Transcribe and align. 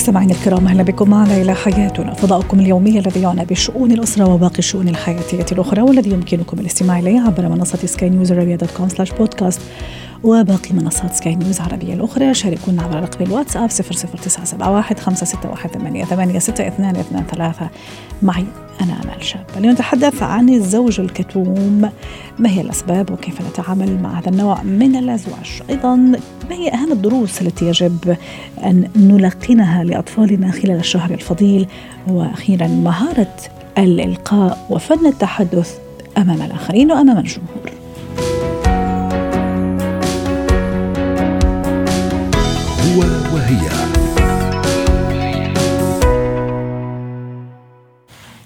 مستمعينا 0.00 0.32
الكرام 0.32 0.66
أهلا 0.66 0.82
بكم. 0.82 1.10
معنا 1.10 1.36
إلى 1.36 1.54
حياتنا. 1.54 2.14
فضاؤكم 2.14 2.60
اليومي 2.60 2.98
الذي 2.98 3.20
يعنى 3.20 3.44
بشؤون 3.44 3.92
الأسرة 3.92 4.34
وباقي 4.34 4.58
الشؤون 4.58 4.88
الحياتية 4.88 5.46
الأخرى 5.52 5.82
والذي 5.82 6.10
يمكنكم 6.10 6.60
الاستماع 6.60 6.98
إليه 6.98 7.20
عبر 7.20 7.48
منصة 7.48 7.78
سكاي 7.86 8.10
نيوز 8.10 8.32
dot 8.32 8.70
com 8.76 8.88
slash 8.88 9.12
podcast 9.12 9.60
وباقي 10.24 10.72
منصات 10.72 11.14
سكاي 11.14 11.34
نيوز 11.34 11.60
العربية 11.60 11.94
الأخرى. 11.94 12.34
شاركونا 12.34 12.82
عبر 12.82 13.00
رقم 13.00 13.24
الواتساب 13.24 13.70
00971 13.70 14.98
561 14.98 15.70
886223 15.70 17.68
معي 18.22 18.44
أنا 18.80 18.92
أمال 19.04 19.24
شاب. 19.24 19.44
اليوم 19.56 19.72
نتحدث 19.74 20.22
عن 20.22 20.48
الزوج 20.48 21.00
الكتوم. 21.00 21.90
ما 22.38 22.50
هي 22.50 22.60
الأسباب 22.60 23.10
وكيف 23.10 23.40
نتعامل 23.50 24.02
مع 24.02 24.18
هذا 24.18 24.28
النوع 24.28 24.62
من 24.62 24.96
الأزواج؟ 24.96 25.62
أيضا 25.70 25.96
ما 25.96 26.20
هي 26.50 26.68
أهم 26.68 26.92
الدروس 26.92 27.42
التي 27.42 27.64
يجب 27.64 28.16
أن 28.64 28.88
نلقنها 28.96 29.84
لأطفالنا 29.84 30.50
خلال 30.50 30.78
الشهر 30.78 31.10
الفضيل؟ 31.10 31.66
وأخيرا 32.08 32.66
مهارة 32.66 33.36
الإلقاء 33.78 34.66
وفن 34.70 35.06
التحدث 35.06 35.78
أمام 36.18 36.42
الآخرين 36.42 36.92
وأمام 36.92 37.18
الجمهور. 37.18 37.79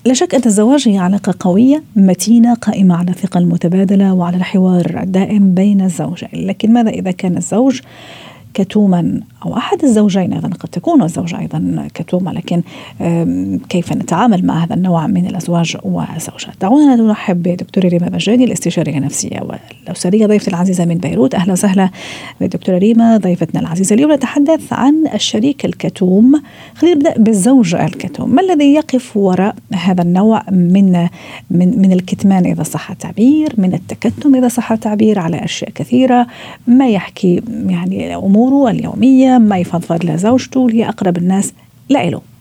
لا 0.06 0.14
شك 0.14 0.34
أن 0.34 0.42
الزواج 0.46 0.88
هي 0.88 0.98
علاقة 0.98 1.34
قوية 1.40 1.82
متينة 1.96 2.54
قائمة 2.54 2.96
على 2.96 3.10
الثقة 3.10 3.38
المتبادلة 3.38 4.14
وعلى 4.14 4.36
الحوار 4.36 5.00
الدائم 5.02 5.54
بين 5.54 5.80
الزوجين. 5.80 6.28
لكن 6.34 6.72
ماذا 6.72 6.90
إذا 6.90 7.10
كان 7.10 7.36
الزوج 7.36 7.80
كتوما 8.54 9.20
أو 9.44 9.56
أحد 9.56 9.84
الزوجين 9.84 10.32
أيضا؟ 10.32 10.48
قد 10.48 10.68
تكون 10.68 11.02
الزوجة 11.02 11.38
أيضا 11.38 11.88
كتومة 11.94 12.32
لكن 12.32 12.62
كيف 13.68 13.92
نتعامل 13.92 14.46
مع 14.46 14.64
هذا 14.64 14.74
النوع 14.74 15.06
من 15.06 15.26
الأزواج 15.26 15.76
والزوجات؟ 15.82 16.54
دعونا 16.60 16.96
نرحب 16.96 17.42
بدكتورة 17.42 17.88
ريما 17.88 18.08
بجاني 18.08 18.44
الاستشارية 18.44 18.98
النفسية 18.98 19.40
والأسرية 19.84 20.26
ضيفتي 20.26 20.50
العزيزة 20.50 20.84
من 20.84 20.98
بيروت. 20.98 21.34
أهلا 21.34 21.52
وسهلا 21.52 21.90
بدكتورة 22.40 22.78
ريما. 22.78 23.16
ضيفتنا 23.16 23.60
العزيزة 23.60 23.94
اليوم 23.94 24.12
نتحدث 24.12 24.72
عن 24.72 24.94
الشريك 25.14 25.64
الكتوم. 25.64 26.42
خلينا 26.74 26.96
نبدأ 26.96 27.14
بالزوج 27.18 27.74
الكتوم. 27.74 28.34
ما 28.34 28.42
الذي 28.42 28.74
يقف 28.74 29.16
وراء 29.16 29.54
هذا 29.72 30.02
النوع 30.02 30.42
من 30.50 31.08
من 31.50 31.78
من 31.78 31.92
الكتمان 31.92 32.46
إذا 32.46 32.62
صح 32.62 32.90
التعبير 32.90 33.52
من 33.58 33.74
التكتم 33.74 34.34
إذا 34.34 34.48
صح 34.48 34.72
التعبير 34.72 35.18
على 35.18 35.44
أشياء 35.44 35.70
كثيرة؟ 35.70 36.26
ما 36.66 36.88
يحكي 36.88 37.42
يعني 37.66 38.16
أموره 38.16 38.70
اليومية؟ 38.70 39.38
ما 39.38 39.58
يفضفض 39.58 40.04
لزوجته؟ 40.04 40.66
اللي 40.66 40.88
أقرب 40.88 41.16
الناس؟ 41.16 41.52
لإله 41.88 42.33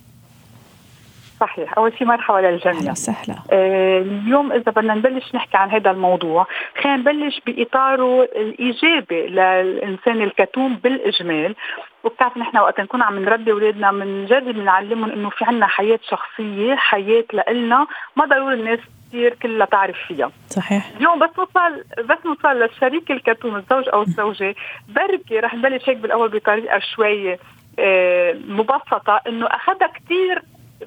صحيح. 1.44 1.78
أول 1.78 1.98
شيء 1.98 2.08
مرحبا 2.08 2.38
للجميع. 2.38 2.80
أهلا 2.80 2.92
وسهلا. 2.92 3.36
آه 3.52 4.00
اليوم 4.00 4.52
إذا 4.52 4.72
بدنا 4.72 4.94
نبلش 4.94 5.36
نحكي 5.36 5.58
عن 5.58 5.70
هذا 5.70 5.92
الموضوع 5.92 6.48
خلينا 6.82 6.98
نبلش 6.98 7.42
باطاره 7.46 8.24
الإيجابي 8.24 9.28
للإنسان 9.28 10.22
الكتوم 10.22 10.76
بالإجمال. 10.76 11.56
وبتعرف 12.04 12.38
نحن 12.38 12.58
وقت 12.58 12.82
نكون 12.82 13.02
عم 13.02 13.20
نربي 13.20 13.52
أولادنا 13.52 13.92
بنجرب 13.92 14.58
نعلمهم 14.58 15.12
إنه 15.12 15.30
في 15.30 15.46
عنا 15.46 15.68
حياة 15.68 16.00
شخصية 16.10 16.76
حياة 16.76 17.24
لإلنا 17.34 17.88
ما 18.16 18.26
ضروري 18.26 18.56
الناس 18.56 18.80
كثير 19.10 19.34
كلها 19.42 19.66
تعرف 19.66 19.98
فيها. 20.08 20.32
صحيح. 20.50 20.92
اليوم 20.98 21.20
بس 21.20 21.30
نوصل 21.40 21.84
بس 22.10 22.18
نوصل 22.26 22.60
للشريك 22.60 23.12
الكتوم 23.12 23.56
الزوج 23.56 23.90
أو 23.94 24.02
الزوجة. 24.02 24.56
بركي 24.90 25.40
رح 25.40 25.54
نبلش 25.56 25.90
هيك 25.90 25.98
بالأول 25.98 26.30
بطريقة 26.30 26.80
شوي 26.80 27.38
آه، 27.80 28.34
مبسطة 28.48 29.22
إنه 29.28 29.48
أخذها 29.48 29.88
كثير 29.88 30.42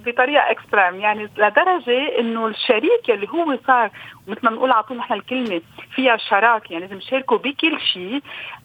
بطريقة 0.06 0.50
اكستريم 0.50 1.00
يعني 1.00 1.28
لدرجة 1.36 2.18
إنه 2.18 2.46
الشريك 2.46 3.10
اللي 3.10 3.28
هو 3.28 3.58
صار 3.66 3.90
مثل 4.26 4.40
ما 4.42 4.50
بنقول 4.50 4.72
على 4.72 4.82
طول 4.82 4.96
نحن 4.96 5.12
الكلمة 5.12 5.60
فيها 5.94 6.16
شراكة 6.16 6.72
يعني 6.72 6.84
لازم 6.84 6.98
يشاركوا 6.98 7.38
بكل 7.38 7.80
شيء. 7.80 8.22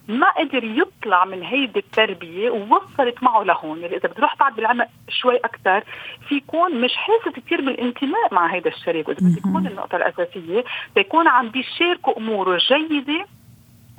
ما 0.07 0.29
قدر 0.29 0.63
يطلع 0.63 1.25
من 1.25 1.43
هيدي 1.43 1.79
التربية 1.79 2.49
ووصلت 2.49 3.23
معه 3.23 3.43
لهون. 3.43 3.79
يعني 3.79 3.97
إذا 3.97 4.09
بتروح 4.09 4.37
بعد 4.37 4.55
بالعمق 4.55 4.87
شوي 5.09 5.37
أكثر 5.37 5.83
في 6.29 6.35
يكون 6.35 6.81
مش 6.81 6.91
حاسس 6.95 7.39
كثير 7.39 7.61
بالانتماء 7.61 8.33
مع 8.33 8.53
هيدا 8.53 8.69
الشريك. 8.69 9.07
وإذا 9.07 9.19
بدك 9.27 9.39
تكون 9.39 9.67
النقطة 9.67 9.95
الأساسية 9.95 10.63
بيكون 10.95 11.27
عم 11.27 11.49
بيشاركوا 11.49 12.17
أموره 12.17 12.55
الجيده 12.55 13.25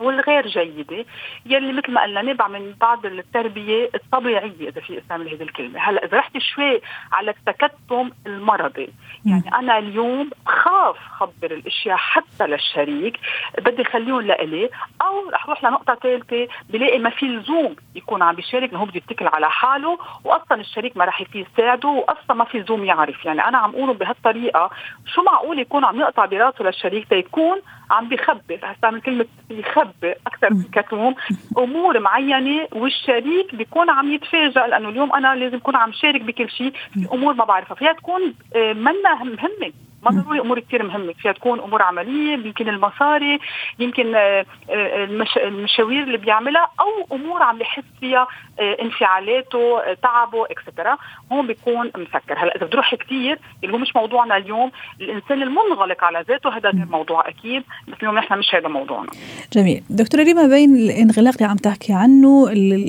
والغير 0.03 0.47
جيدة 0.47 1.05
يلي 1.47 1.73
مثل 1.73 1.93
ما 1.93 2.03
قلنا 2.03 2.23
نبع 2.23 2.49
من 2.49 2.75
بعض 2.81 3.07
التربية 3.07 3.91
الطبيعية 3.95 4.69
إذا 4.69 4.81
في 4.81 4.99
استعمل 4.99 5.29
هذه 5.29 5.43
الكلمة. 5.43 5.81
هلأ 5.81 6.05
إذا 6.05 6.19
رحت 6.19 6.39
شوي 6.39 6.81
على 7.13 7.31
التكتم 7.31 8.11
المرضي 8.27 8.89
يعني 9.27 9.55
أنا 9.59 9.79
اليوم 9.79 10.31
خاف 10.47 10.97
خبر 11.19 11.51
الأشياء 11.51 11.97
حتى 11.97 12.47
للشريك 12.47 13.21
بدي 13.59 13.85
خليهم 13.85 14.21
لإلي 14.21 14.71
أو 15.03 15.31
رح 15.31 15.49
روح 15.49 15.65
لنقطة 15.65 15.95
ثالثة 15.95 16.49
بلاقي 16.71 16.99
ما 16.99 17.11
في 17.11 17.27
لزوم 17.27 17.77
يكون 17.95 18.23
عم 18.23 18.35
بيشارك 18.35 18.75
هو 18.75 18.85
بده 18.85 18.97
يتكل 18.97 19.29
على 19.29 19.51
حاله 19.51 19.99
وأصلا 20.25 20.61
الشريك 20.61 20.97
ما 20.97 21.05
رح 21.05 21.21
يفيد 21.21 21.47
يساعده 21.53 21.89
وأصلا 21.89 22.37
ما 22.37 22.45
في 22.45 22.59
لزوم 22.59 22.85
يعرف. 22.85 23.25
يعني 23.25 23.49
أنا 23.49 23.59
عم 23.59 23.71
أقوله 23.71 23.95
بهالطريقة 23.95 24.71
شو 25.15 25.23
معقول 25.23 25.59
يكون 25.59 25.85
عم 25.85 26.01
يقطع 26.01 26.25
براسه 26.25 26.65
للشريك 26.65 27.09
تيكون 27.09 27.61
عم 27.91 28.09
بخبي 28.09 28.55
رح 28.55 28.71
استعمل 28.71 29.01
كلمة 29.01 29.27
يخبي 29.59 30.15
أكثر 30.27 30.55
من 30.55 30.63
كتوم 30.73 31.15
أمور 31.59 32.01
معينة 32.01 32.69
والشريك 32.73 33.55
بيكون 33.55 33.91
عم 33.91 34.13
يتفاجئ 34.13 34.67
لأنه 34.69 34.89
اليوم 34.89 35.13
أنا 35.13 35.35
لازم 35.35 35.57
أكون 35.57 35.77
عم 35.77 35.93
شارك 35.93 36.21
بكل 36.21 36.51
شيء 36.51 36.73
في 36.95 37.09
أمور 37.13 37.35
ما 37.35 37.45
بعرفها. 37.45 37.75
فيها 37.75 37.93
تكون 37.93 38.35
آه، 38.57 38.73
منا 38.73 39.15
مهمة. 39.25 39.73
ما 40.03 40.11
ضروري 40.11 40.41
امور 40.41 40.61
كثير 40.61 40.83
مهمة. 40.83 41.13
فيها 41.13 41.33
تكون 41.33 41.61
أمور 41.61 41.83
عملية 41.83 42.33
يمكن 42.33 42.69
المصاري 42.69 43.39
يمكن 43.79 44.15
آه، 44.15 44.47
آه، 44.71 45.09
المشاوير 45.37 46.03
اللي 46.03 46.19
بيعملها 46.19 46.69
أو 46.81 47.17
أمور 47.17 47.43
عم 47.43 47.61
يحس 47.61 47.85
فيها 48.01 48.27
آه، 48.61 48.77
انفعالاته 48.83 49.95
تعبه 50.03 50.47
اكسترا 50.51 50.97
هون 51.33 51.47
بيكون 51.47 51.87
مسكر. 51.87 52.39
هلأ 52.39 52.57
إذا 52.57 52.67
بتروح 52.67 52.95
كثير 52.95 53.39
اللي 53.65 53.75
هو 53.75 53.79
مش 53.79 53.97
موضوعنا 53.97 54.37
اليوم 54.37 54.71
الإنسان 55.01 55.43
المنغلق 55.43 56.05
على 56.05 56.25
ذاته 56.29 56.57
هذا 56.57 56.71
غير 56.71 56.87
موضوع 56.87 57.29
أكيد. 57.29 57.63
بس 57.89 57.95
اليوم 58.03 58.19
نحن 58.19 58.39
مش 58.39 58.55
هذا 58.55 58.69
موضوعنا. 58.69 59.11
جميل. 59.53 59.83
دكتورة 59.91 60.23
ريما 60.23 60.47
بين 60.47 60.77
الانغلاق 60.77 61.35
اللي 61.35 61.49
عم 61.51 61.57
تحكي 61.57 61.93
عنه 61.93 62.49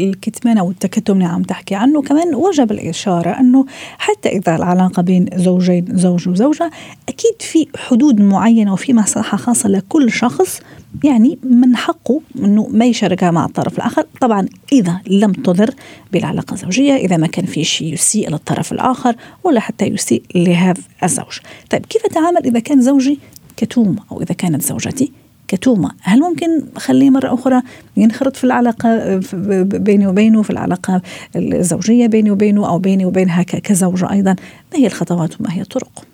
الكتمان 0.10 0.58
أو 0.58 0.70
التكتم 0.70 1.14
اللي 1.14 1.26
عم 1.26 1.44
تحكي 1.44 1.76
عنه 1.76 2.02
كمان 2.02 2.36
وجب 2.36 2.72
الإشارة 2.72 3.40
أنه 3.40 3.66
حتى 4.00 4.30
إذا 4.30 4.56
العلاقة 4.56 5.02
بين 5.02 5.26
زوجين 5.34 5.86
زوج 5.90 6.30
وزوجة 6.30 6.72
أكيد 7.10 7.36
في 7.40 7.68
حدود 7.78 8.22
معينة 8.22 8.74
وفي 8.74 8.94
مساحة 8.94 9.38
خاصة 9.38 9.70
لكل 9.70 10.12
شخص 10.12 10.60
يعني 11.04 11.40
من 11.44 11.76
حقه 11.76 12.22
أنه 12.40 12.68
ما 12.72 12.86
يشاركها 12.86 13.32
مع 13.32 13.46
الطرف 13.46 13.78
الآخر. 13.78 14.06
طبعا 14.22 14.48
إذا 14.72 15.02
لم 15.08 15.32
تضر 15.32 15.74
بالعلاقة 16.14 16.54
الزوجية 16.54 16.96
إذا 16.96 17.18
ما 17.18 17.28
كان 17.28 17.46
في 17.46 17.64
شيء 17.64 17.94
يسيء 17.94 18.30
للطرف 18.30 18.72
الآخر 18.72 19.16
ولا 19.44 19.60
حتى 19.60 19.86
يسيء 19.86 20.24
لهذا 20.36 20.82
الزوج. 21.04 21.40
طيب 21.70 21.86
كيف 21.86 22.06
أتعامل 22.06 22.46
إذا 22.46 22.60
كان 22.60 22.82
زوجي 22.82 23.20
كتوم 23.58 23.96
أو 24.12 24.22
إذا 24.22 24.34
كانت 24.34 24.62
زوجتي 24.62 25.12
كتومة؟ 25.48 25.92
هل 26.02 26.20
ممكن 26.20 26.64
أخليه 26.76 27.10
مرة 27.10 27.34
أخرى 27.34 27.62
ينخرط 27.98 28.36
في 28.36 28.44
العلاقة 28.44 29.22
بيني 29.64 30.08
وبينه 30.08 30.42
في 30.42 30.50
العلاقة 30.50 31.02
الزوجية 31.36 32.08
بيني 32.08 32.32
وبينه 32.32 32.70
أو 32.70 32.78
بيني 32.80 33.06
وبينها 33.06 33.44
كزوجة 33.44 34.12
أيضا؟ 34.12 34.36
ما 34.74 34.80
هي 34.80 34.88
الخطوات 34.88 35.42
وما 35.42 35.54
هي 35.54 35.62
الطرق؟ 35.62 36.13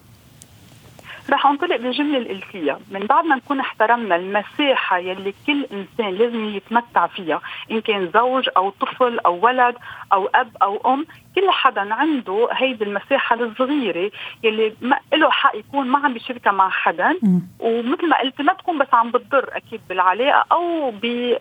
رح 1.30 1.46
انطلق 1.46 1.76
بالجملة 1.76 2.18
الإلكية 2.18 2.80
من 2.92 3.00
بعد 3.00 3.26
ما 3.26 3.36
نكون 3.36 3.60
احترمنا 3.60 4.16
المساحة 4.16 4.98
يلي 4.98 5.34
كل 5.48 5.66
إنسان 5.74 6.14
لازم 6.14 6.46
يتمتع 6.46 7.08
فيها 7.08 7.42
إن 7.72 7.82
كان 7.82 8.12
زوج 8.14 8.50
أو 8.58 8.70
طفل 8.70 9.20
أو 9.20 9.46
ولد 9.46 9.76
أو 10.14 10.30
أب 10.36 10.50
أو 10.62 10.94
أم 10.94 11.06
كل 11.36 11.52
حدا 11.52 11.94
عنده 11.94 12.50
هيدي 12.52 12.84
المساحة 12.84 13.36
الصغيرة 13.36 14.12
يلي 14.44 14.74
ما 14.82 15.00
له 15.14 15.30
حق 15.30 15.56
يكون 15.56 15.88
ما 15.88 16.00
عم 16.00 16.14
بيشاركها 16.14 16.52
مع 16.52 16.70
حدا. 16.70 17.16
ومثل 17.60 18.10
ما 18.10 18.20
قلت 18.20 18.42
ما 18.42 18.54
تكون 18.54 18.78
بس 18.78 18.88
عم 18.94 19.12
بتضر 19.12 19.50
أكيد 19.54 19.82
بالعلاقة 19.90 20.46
أو 20.52 20.92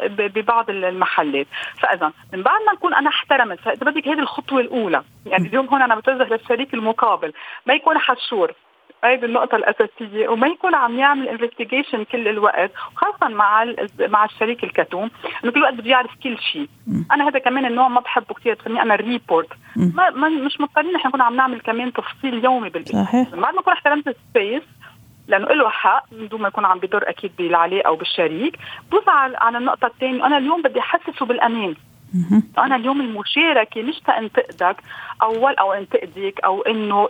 ببعض 0.08 0.70
المحلات. 0.70 1.46
فإذا 1.80 2.12
من 2.32 2.42
بعد 2.42 2.60
ما 2.66 2.72
نكون 2.72 2.94
أنا 2.94 3.08
احترمت 3.08 3.60
فإذا 3.60 3.90
بدك 3.90 4.08
هذه 4.08 4.18
الخطوة 4.18 4.60
الأولى 4.60 5.02
يعني 5.26 5.48
اليوم 5.48 5.66
هون 5.66 5.82
أنا 5.82 5.94
بتوجه 5.94 6.24
للشريك 6.24 6.74
المقابل 6.74 7.32
ما 7.66 7.74
يكون 7.74 7.98
حشور. 7.98 8.52
هيدي 9.04 9.26
النقطة 9.26 9.56
الأساسية 9.56 10.28
وما 10.28 10.46
يكون 10.46 10.74
عم 10.74 10.98
يعمل 10.98 11.28
investigation 11.28 12.04
كل 12.04 12.28
الوقت 12.28 12.70
وخاصة 12.92 13.28
مع 13.28 13.64
مع 14.00 14.24
الشريك 14.24 14.64
الكتوم 14.64 15.10
إنه 15.44 15.52
كل 15.52 15.58
الوقت 15.58 15.74
بده 15.74 15.90
يعرف 15.90 16.10
كل 16.22 16.38
شيء. 16.38 16.68
أنا 17.12 17.28
هذا 17.28 17.38
كمان 17.38 17.66
النوع 17.66 17.88
ما 17.88 18.00
بحبه 18.00 18.34
كثير 18.34 18.54
بسميه 18.54 18.82
أنا 18.82 18.94
ال 18.94 19.02
report 19.02 19.48
ما, 19.76 20.10
ما 20.10 20.28
مش 20.28 20.60
مضطرين 20.60 20.92
نحن 20.92 21.08
نكون 21.08 21.20
عم 21.20 21.36
نعمل 21.36 21.60
كمان 21.60 21.92
تفصيل 21.92 22.44
يومي 22.44 22.68
بالبيت. 22.68 22.96
بعد 22.96 23.54
ما 23.54 23.60
نكون 23.60 23.72
احترمت 23.72 24.08
ال 24.08 24.17
space 24.17 24.62
لأنه 25.28 25.46
له 25.46 25.68
حق 25.68 26.04
من 26.12 26.28
دون 26.28 26.42
ما 26.42 26.48
يكون 26.48 26.64
عم 26.64 26.78
بيضر 26.78 27.08
أكيد 27.08 27.32
بالعلاقة 27.38 27.82
أو 27.86 27.96
بالشريك. 27.96 28.58
بوصل 28.90 29.36
على 29.36 29.58
النقطة 29.58 29.86
الثانية 29.86 30.26
أنا 30.26 30.38
اليوم 30.38 30.62
بدي 30.62 30.80
أحسسه 30.80 31.26
بالأمان. 31.26 31.74
أنا 32.58 32.76
اليوم 32.76 33.00
المشاركة 33.00 33.82
مش 33.82 34.00
تنتقدك 34.00 34.76
أول 35.22 35.54
أو 35.54 35.72
انتقدك 35.72 36.40
أو 36.44 36.62
إنه 36.62 37.08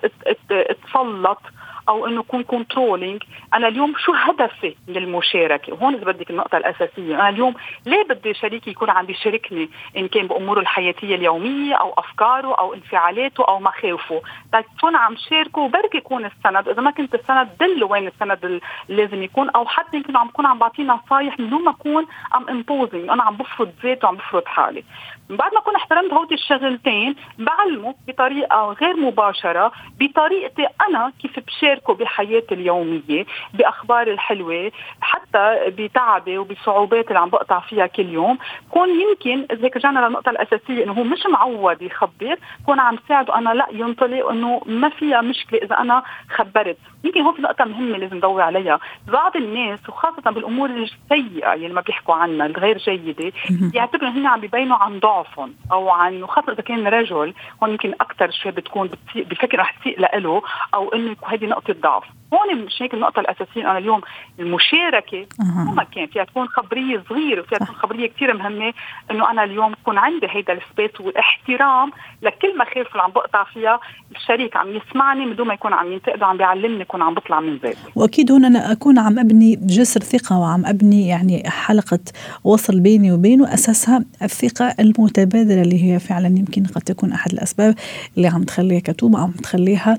تسلط 0.85 1.43
أو 1.89 2.07
إنه 2.07 2.21
يكون 2.21 2.43
controlling 2.43 3.23
أنا 3.55 3.69
اليوم 3.69 3.95
شو 3.99 4.13
هدفي 4.13 4.75
من 4.89 4.97
المشاركه 4.97 5.73
وهون 5.73 5.95
إذا 5.95 6.05
بدك 6.05 6.31
النقطة 6.31 6.59
الأساسية. 6.59 7.15
أنا 7.15 7.29
اليوم 7.29 7.55
ليه 7.87 8.03
بدي 8.09 8.35
شريكي 8.35 8.71
يكون 8.71 8.91
عم 8.91 9.07
بيشاركني 9.07 9.71
إن 9.97 10.09
كان 10.09 10.27
بأموره 10.27 10.61
الحياتية 10.61 11.15
اليومية 11.15 11.75
أو 11.75 11.95
أفكاره 11.99 12.55
أو 12.55 12.75
انفعالاته 12.75 13.45
أو 13.49 13.61
مخاوفه 13.61 14.23
تكون 14.53 14.97
عم 14.97 15.17
شاركه؟ 15.31 15.61
وبركي 15.61 15.99
يكون 15.99 16.25
السند. 16.25 16.69
إذا 16.69 16.83
ما 16.83 16.91
كنت 16.91 17.15
السند 17.15 17.49
دله 17.61 17.87
وين 17.87 18.07
السند 18.07 18.45
اللي 18.45 18.61
لازم 18.89 19.23
يكون 19.23 19.51
أو 19.51 19.67
حتى 19.67 19.97
يمكن 19.97 20.17
عم 20.17 20.29
بكون 20.29 20.47
عم 20.47 20.59
بعطيه 20.59 20.83
نصايح 20.83 21.41
من 21.41 21.51
دون 21.51 21.65
ما 21.65 21.71
أكون 21.71 22.07
عم 22.33 22.49
imposing 22.49 23.09
أنا 23.11 23.23
عم 23.23 23.37
بفرض 23.37 23.73
ذاتي 23.83 24.07
وعم 24.07 24.17
بفرض 24.17 24.45
حالي. 24.47 24.85
بعد 25.31 25.53
ما 25.55 25.59
اكون 25.59 25.77
احترمت 25.77 26.13
هودي 26.13 26.35
الشغلتين 26.35 27.15
بعلمه 27.39 27.95
بطريقة 28.09 28.77
غير 28.81 28.97
مباشرة 28.97 29.73
بطريقتي 30.01 30.67
أنا 30.89 31.13
كيف 31.23 31.39
بشاركه 31.47 31.95
بحياتي 31.95 32.55
اليومية 32.55 33.27
باخباري 33.55 34.13
الحلوة 34.13 34.73
حتى 35.01 35.59
بتعبي 35.69 36.39
وبصعوبات 36.39 37.09
اللي 37.09 37.19
عم 37.19 37.29
بقطع 37.29 37.61
فيها 37.61 37.87
كل 37.87 38.09
يوم. 38.09 38.39
كون 38.71 38.89
يمكن 38.89 39.47
إذا 39.53 39.69
رجعنا 39.77 40.01
للنقطة 40.07 40.31
الأساسية 40.31 40.85
إنه 40.85 40.93
هو 40.93 41.05
مش 41.05 41.27
معود 41.33 41.83
يخبر 41.83 42.37
كون 42.67 42.81
عم 42.81 42.99
ساعده 43.09 43.39
أنا 43.39 43.55
لا 43.55 43.67
ينطلق 43.73 44.29
إنه 44.31 44.63
ما 44.67 44.89
فيها 44.89 45.21
مشكلة 45.21 45.61
إذا 45.63 45.79
أنا 45.79 46.03
خبرت. 46.31 46.79
يمكن 47.05 47.21
هون 47.21 47.35
في 47.35 47.43
نقطه 47.43 47.65
مهمة 47.65 47.99
لازم 47.99 48.17
ندور 48.17 48.43
عليها. 48.43 48.81
بعض 49.09 49.37
الناس 49.37 49.89
وخاصة 49.89 50.31
بالأمور 50.31 50.71
السيئة 50.71 51.55
اللي 51.55 51.69
ما 51.69 51.81
بيحكوا 51.81 52.15
عنها 52.15 52.47
الغير 52.47 52.79
جيدة 52.79 53.33
يعتبروا 53.75 54.11
هن 54.11 54.27
عم 54.27 54.41
بيبينوا 54.41 54.77
عن 54.77 54.99
ضعف 54.99 55.29
ضعفهم 55.29 55.55
أو 55.73 55.91
عن 55.91 56.27
خاصه 56.27 56.53
إذا 56.53 56.63
كان 56.63 56.87
رجل 56.87 57.35
هون 57.63 57.71
يمكن 57.71 57.95
أكثر 58.01 58.31
شوي 58.31 58.53
بتكون 58.53 58.91
بفكر 59.15 59.59
رح 59.59 59.71
تسيء 59.71 60.01
له 60.01 60.43
أو 60.75 60.89
إنه 60.89 61.17
هذه 61.27 61.47
نقطة 61.47 61.73
ضعف. 61.73 62.05
هون 62.35 62.65
مش 62.65 62.83
هيك 62.83 62.95
النقطة 62.95 63.21
الأساسية 63.21 63.71
أنا 63.71 63.79
اليوم 63.79 64.01
المشاركة. 64.39 65.27
ما 65.75 65.85
كان 65.85 66.07
فيها 66.07 66.25
تكون 66.25 66.49
خبرية 66.49 67.03
صغيرة 67.09 67.41
وفيها 67.41 67.59
تكون 67.59 67.75
خبرية 67.75 68.07
كثير 68.09 68.37
مهمة 68.37 68.75
إنه 69.11 69.31
أنا 69.31 69.45
اليوم 69.45 69.73
يكون 69.73 69.99
عندي 69.99 70.27
هيدا 70.31 70.53
السبيس 70.53 71.01
والاحترام 71.01 71.93
لكل 72.23 72.59
مخاوف 72.59 72.93
اللي 72.93 73.03
عم 73.03 73.11
بقطع 73.11 73.45
فيها 73.45 73.81
الشريك 74.17 74.57
عم 74.57 74.77
يسمعني 74.77 75.27
من 75.27 75.37
دون 75.37 75.47
ما 75.47 75.55
يكون 75.55 75.73
عم 75.73 75.93
ينتقد 75.93 76.23
وعم 76.23 76.37
بيعلمني 76.37 76.85
يكون 76.89 77.03
عم 77.03 77.15
بطلع 77.15 77.41
من 77.41 77.57
ذاتي 77.57 77.77
وأكيد 77.97 78.33
هون 78.33 78.45
أنا 78.45 78.73
أكون 78.73 78.99
عم 78.99 79.19
أبني 79.19 79.57
جسر 79.63 80.01
ثقة 80.01 80.39
وعم 80.39 80.67
أبني 80.67 81.09
يعني 81.09 81.51
حلقة 81.51 81.99
وصل 82.45 82.81
بيني 82.81 83.13
وبينه 83.13 83.55
أساسها 83.55 84.05
الثقة 84.23 84.75
المتبادلة 84.81 85.63
اللي 85.63 85.85
هي 85.85 85.99
فعلا 85.99 86.27
يمكن 86.27 86.65
قد 86.65 86.83
تكون 86.83 87.13
أحد 87.13 87.33
الأسباب 87.33 87.75
اللي 88.17 88.29
عم 88.29 88.43
تخليها 88.43 88.81
كتومة 88.81 89.21
عم 89.21 89.31
تخليها 89.31 89.99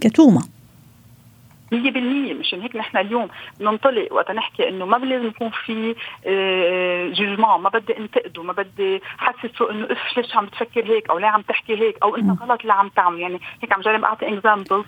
كتومة. 0.00 0.42
100% 1.74 1.76
مشان 2.40 2.60
هيك 2.60 2.76
نحن 2.76 2.96
اليوم 2.96 3.28
ننطلق 3.60 4.12
وقت 4.12 4.30
نحكي 4.30 4.68
إنه 4.68 4.86
ما 4.86 4.96
لازم 4.96 5.26
يكون 5.26 5.50
في 5.66 5.94
judgement 7.18 7.44
آه، 7.44 7.58
ما 7.58 7.68
بدي 7.68 7.98
انتقده 7.98 8.42
ما 8.42 8.52
بدي 8.52 9.00
حسسه 9.18 9.70
إنه 9.70 9.84
if 9.84 10.16
ليش 10.16 10.36
عم 10.36 10.46
تفكر 10.46 10.84
هيك 10.84 11.10
أو 11.10 11.18
ليه 11.18 11.26
عم 11.26 11.42
تحكي 11.42 11.72
هيك 11.72 11.96
أو 12.02 12.16
إنت 12.16 12.42
غلط 12.42 12.60
اللي 12.60 12.72
عم 12.72 12.88
تعمل 12.88 13.20
يعني 13.20 13.40
هيك 13.62 13.72
عم 13.72 13.80
جرب 13.80 14.04
أعطي 14.04 14.28
examples 14.28 14.84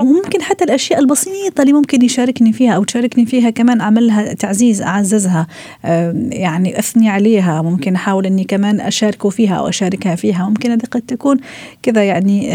وممكن 0.00 0.42
حتى 0.42 0.64
الأشياء 0.64 1.00
البسيطة 1.00 1.62
اللي 1.62 1.72
ممكن 1.72 2.04
يشاركني 2.04 2.52
فيها 2.52 2.72
أو 2.76 2.84
تشاركني 2.84 3.26
فيها 3.26 3.50
كمان 3.50 3.80
أعملها 3.80 4.34
تعزيز 4.34 4.82
أعززها 4.82 5.46
يعني 6.30 6.78
أثني 6.78 7.08
عليها 7.08 7.62
ممكن 7.62 7.94
أحاول 7.94 8.26
إني 8.26 8.44
كمان 8.44 8.80
أشاركه 8.80 9.30
فيها 9.30 9.58
أو 9.58 9.68
أشاركها 9.68 10.14
فيها 10.14 10.48
ممكن 10.48 10.70
هذه 10.70 10.86
قد 10.90 11.00
تكون 11.00 11.40
كذا 11.82 12.04
يعني 12.04 12.46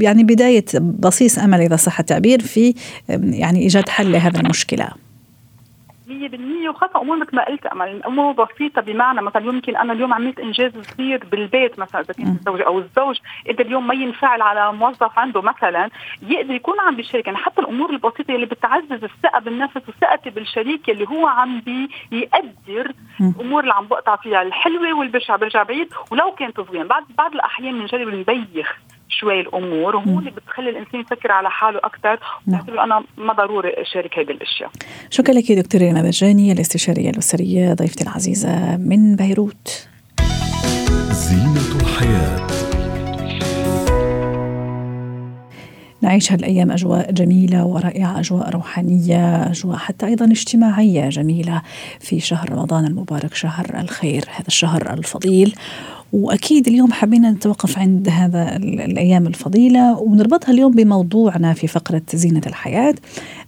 يعني 0.00 0.24
بداية 0.24 0.64
بصيص 0.80 1.38
أمل 1.38 1.60
إذا 1.60 1.76
صح 1.76 1.98
التعبير 1.98 2.40
في 2.40 2.71
يعني 3.08 3.58
إيجاد 3.58 3.88
حل 3.88 4.12
لهذه 4.12 4.40
المشكلة. 4.40 4.88
100% 6.08 6.68
وخاصة 6.68 7.00
أمور 7.00 7.16
مثل 7.16 7.36
ما 7.36 7.44
قلت 7.44 7.66
امل 7.66 8.04
أمور 8.04 8.32
بسيطة 8.32 8.80
بمعنى 8.80 9.22
مثلا 9.22 9.46
يمكن 9.46 9.76
أنا 9.76 9.92
اليوم 9.92 10.14
عملت 10.14 10.40
انجاز 10.40 10.72
صغير 10.80 11.24
بالبيت 11.30 11.78
مثلا 11.78 12.00
إذا 12.00 12.14
كنت 12.14 12.26
الزوجه 12.26 12.62
أو 12.62 12.78
الزوج 12.78 13.18
قدر 13.48 13.66
اليوم 13.66 13.86
ما 13.86 13.94
ينفعل 13.94 14.42
على 14.42 14.72
موظف 14.72 15.18
عنده 15.18 15.42
مثلا 15.42 15.90
يقدر 16.22 16.54
يكون 16.54 16.80
عم 16.80 16.96
بيشارك. 16.96 17.26
يعني 17.26 17.38
حتى 17.38 17.60
الأمور 17.60 17.90
البسيطة 17.90 18.34
اللي 18.34 18.46
بتعزز 18.46 19.04
الثقة 19.04 19.38
بالنفس 19.40 19.88
وثقتي 19.88 20.30
بالشريك 20.30 20.90
اللي 20.90 21.08
هو 21.08 21.26
عم 21.26 21.60
بيقدر 22.10 22.92
الأمور 23.20 23.62
اللي 23.62 23.74
عم 23.74 23.86
بقطع 23.86 24.16
فيها 24.16 24.42
الحلوة 24.42 24.98
والبشعه 24.98 25.36
برجع 25.36 25.62
بعيد. 25.62 25.88
ولو 26.10 26.32
كانت 26.32 26.60
صغيره 26.60 26.84
بعد 26.84 27.04
بعض 27.18 27.34
الأحيان 27.34 27.78
بنجرب 27.78 28.08
نبيخ 28.08 28.78
شوي 29.20 29.40
الأمور 29.40 29.96
وهو 29.96 30.18
اللي 30.18 30.30
بتخلي 30.30 30.70
الإنسان 30.70 31.00
يفكر 31.00 31.32
على 31.32 31.50
حاله 31.50 31.78
أكثر 31.78 32.18
ويعتبر 32.48 32.84
أنا 32.84 33.04
ما 33.16 33.32
ضروري 33.32 33.70
أشارك 33.82 34.18
هذه 34.18 34.30
الأشياء. 34.30 34.70
شكرا 35.10 35.34
لك 35.34 35.52
دكتورة 35.52 35.82
ريما 35.82 36.02
برجاني 36.02 36.52
الاستشارية 36.52 37.10
الأسرية 37.10 37.74
ضيفتي 37.74 38.04
العزيزة 38.04 38.76
من 38.76 39.16
بيروت. 39.16 39.88
زينة 41.10 41.80
الحياة. 41.82 42.46
نعيش 46.02 46.32
هالأيام 46.32 46.70
أجواء 46.70 47.12
جميلة 47.12 47.64
ورائعة 47.64 48.20
أجواء 48.20 48.50
روحانية 48.50 49.50
أجواء 49.50 49.76
حتى 49.76 50.06
أيضا 50.06 50.24
اجتماعية 50.24 51.08
جميلة 51.08 51.62
في 52.00 52.20
شهر 52.20 52.52
رمضان 52.52 52.84
المبارك 52.84 53.34
شهر 53.34 53.66
الخير 53.80 54.24
هذا 54.28 54.46
الشهر 54.46 54.92
الفضيل. 54.92 55.54
وأكيد 56.12 56.68
اليوم 56.68 56.92
حبينا 56.92 57.30
نتوقف 57.30 57.78
عند 57.78 58.08
هذا 58.08 58.56
الأيام 58.56 59.26
الفضيلة 59.26 59.98
ونربطها 59.98 60.52
اليوم 60.52 60.72
بموضوعنا 60.72 61.52
في 61.52 61.66
فقرة 61.66 62.02
زينة 62.14 62.42
الحياة. 62.46 62.94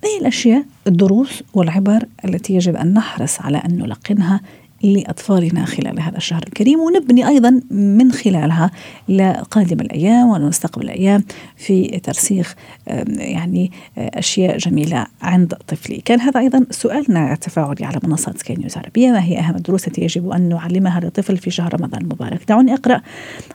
هي 0.04 0.20
الأشياء 0.20 0.64
الدروس 0.86 1.42
والعبر 1.54 2.04
التي 2.24 2.54
يجب 2.54 2.76
أن 2.76 2.94
نحرص 2.94 3.40
على 3.40 3.58
أن 3.58 3.78
نلقنها 3.78 4.40
لأطفالنا 4.82 5.64
خلال 5.64 6.00
هذا 6.00 6.16
الشهر 6.16 6.42
الكريم 6.46 6.80
ونبني 6.80 7.28
أيضا 7.28 7.60
من 7.70 8.12
خلالها 8.12 8.70
لقادم 9.08 9.80
الأيام 9.80 10.28
ونستقبل 10.28 10.84
الأيام 10.84 11.24
في 11.56 12.00
ترسيخ 12.02 12.54
يعني 12.86 13.72
أشياء 13.98 14.58
جميلة 14.58 15.06
عند 15.22 15.54
طفلي. 15.54 16.02
كان 16.04 16.20
هذا 16.20 16.40
أيضا 16.40 16.66
سؤالنا 16.70 17.32
التفاعلي 17.32 17.84
على 17.84 18.00
منصة 18.02 18.34
سكاي 18.36 18.56
نيوز 18.56 18.76
عربية 18.76 19.10
ما 19.10 19.24
هي 19.24 19.38
أهم 19.38 19.56
الدروس 19.56 19.88
التي 19.88 20.02
يجب 20.02 20.30
أن 20.30 20.48
نعلمها 20.48 21.00
للطفل 21.00 21.36
في 21.36 21.50
شهر 21.50 21.74
رمضان 21.80 22.00
المبارك؟ 22.00 22.48
دعوني 22.48 22.74
أقرأ 22.74 23.00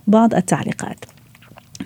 بعض 0.07 0.33
التعليقات. 0.33 1.05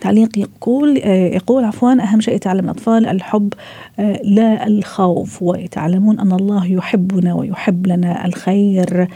تعليق 0.01 0.37
يقول 0.37 0.97
آه، 0.97 1.35
يقول 1.35 1.63
عفوا 1.63 2.03
أهم 2.03 2.21
شيء 2.21 2.35
يتعلم 2.35 2.65
الأطفال 2.65 3.05
الحب 3.05 3.53
آه، 3.99 4.19
لا 4.23 4.67
الخوف 4.67 5.43
ويتعلمون 5.43 6.19
أن 6.19 6.31
الله 6.31 6.65
يحبنا 6.65 7.33
ويحب 7.33 7.87
لنا 7.87 8.25
الخير. 8.25 9.07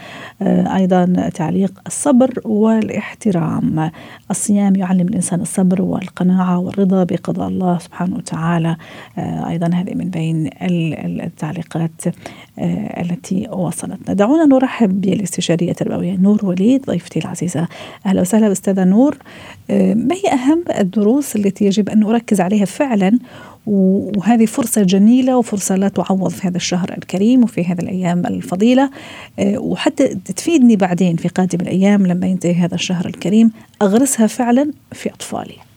آه، 0.42 0.76
أيضا 0.76 1.30
تعليق 1.34 1.72
الصبر 1.86 2.40
والاحترام. 2.44 3.90
الصيام 4.30 4.76
يعلم 4.76 5.08
الإنسان 5.08 5.40
الصبر 5.40 5.82
والقناعة 5.82 6.58
والرضا 6.58 7.04
بقضاء 7.04 7.48
الله 7.48 7.78
سبحانه 7.78 8.16
وتعالى. 8.16 8.76
أيضا 9.18 9.66
هذه 9.74 9.94
من 9.94 10.10
بين 10.10 10.50
التعليقات. 10.62 12.02
التي 13.00 13.48
وصلتنا 13.52 14.14
دعونا 14.14 14.44
نرحب 14.44 15.00
بالاستشارية 15.00 15.70
التربوية 15.70 16.16
نور 16.16 16.46
وليد 16.46 16.84
ضيفتي 16.86 17.18
العزيزة. 17.18 17.68
أهلا 18.06 18.20
وسهلا 18.20 18.52
أستاذة 18.52 18.84
نور. 18.84 19.16
ما 19.70 20.14
هي 20.14 20.32
أهم 20.32 20.64
الدروس 20.78 21.36
التي 21.36 21.64
يجب 21.64 21.88
أن 21.88 22.00
نركز 22.00 22.40
عليها 22.40 22.64
فعلا؟ 22.64 23.18
وهذه 23.66 24.46
فرصة 24.46 24.82
جميلة 24.82 25.36
وفرصة 25.36 25.76
لا 25.76 25.88
تعوض 25.88 26.30
في 26.30 26.48
هذا 26.48 26.56
الشهر 26.56 26.94
الكريم 26.98 27.42
وفي 27.42 27.64
هذه 27.64 27.80
الأيام 27.80 28.26
الفضيلة. 28.26 28.90
آه، 29.38 29.58
وحتى 29.58 30.08
تفيدني 30.08 30.76
بعدين 30.76 31.16
في 31.16 31.28
قادم 31.28 31.60
الأيام 31.60 32.06
لما 32.06 32.26
ينتهي 32.26 32.54
هذا 32.54 32.74
الشهر 32.74 33.06
الكريم 33.06 33.52
أغرسها 33.82 34.26
فعلا 34.26 34.72
في 34.92 35.10
أطفالي. 35.10 35.67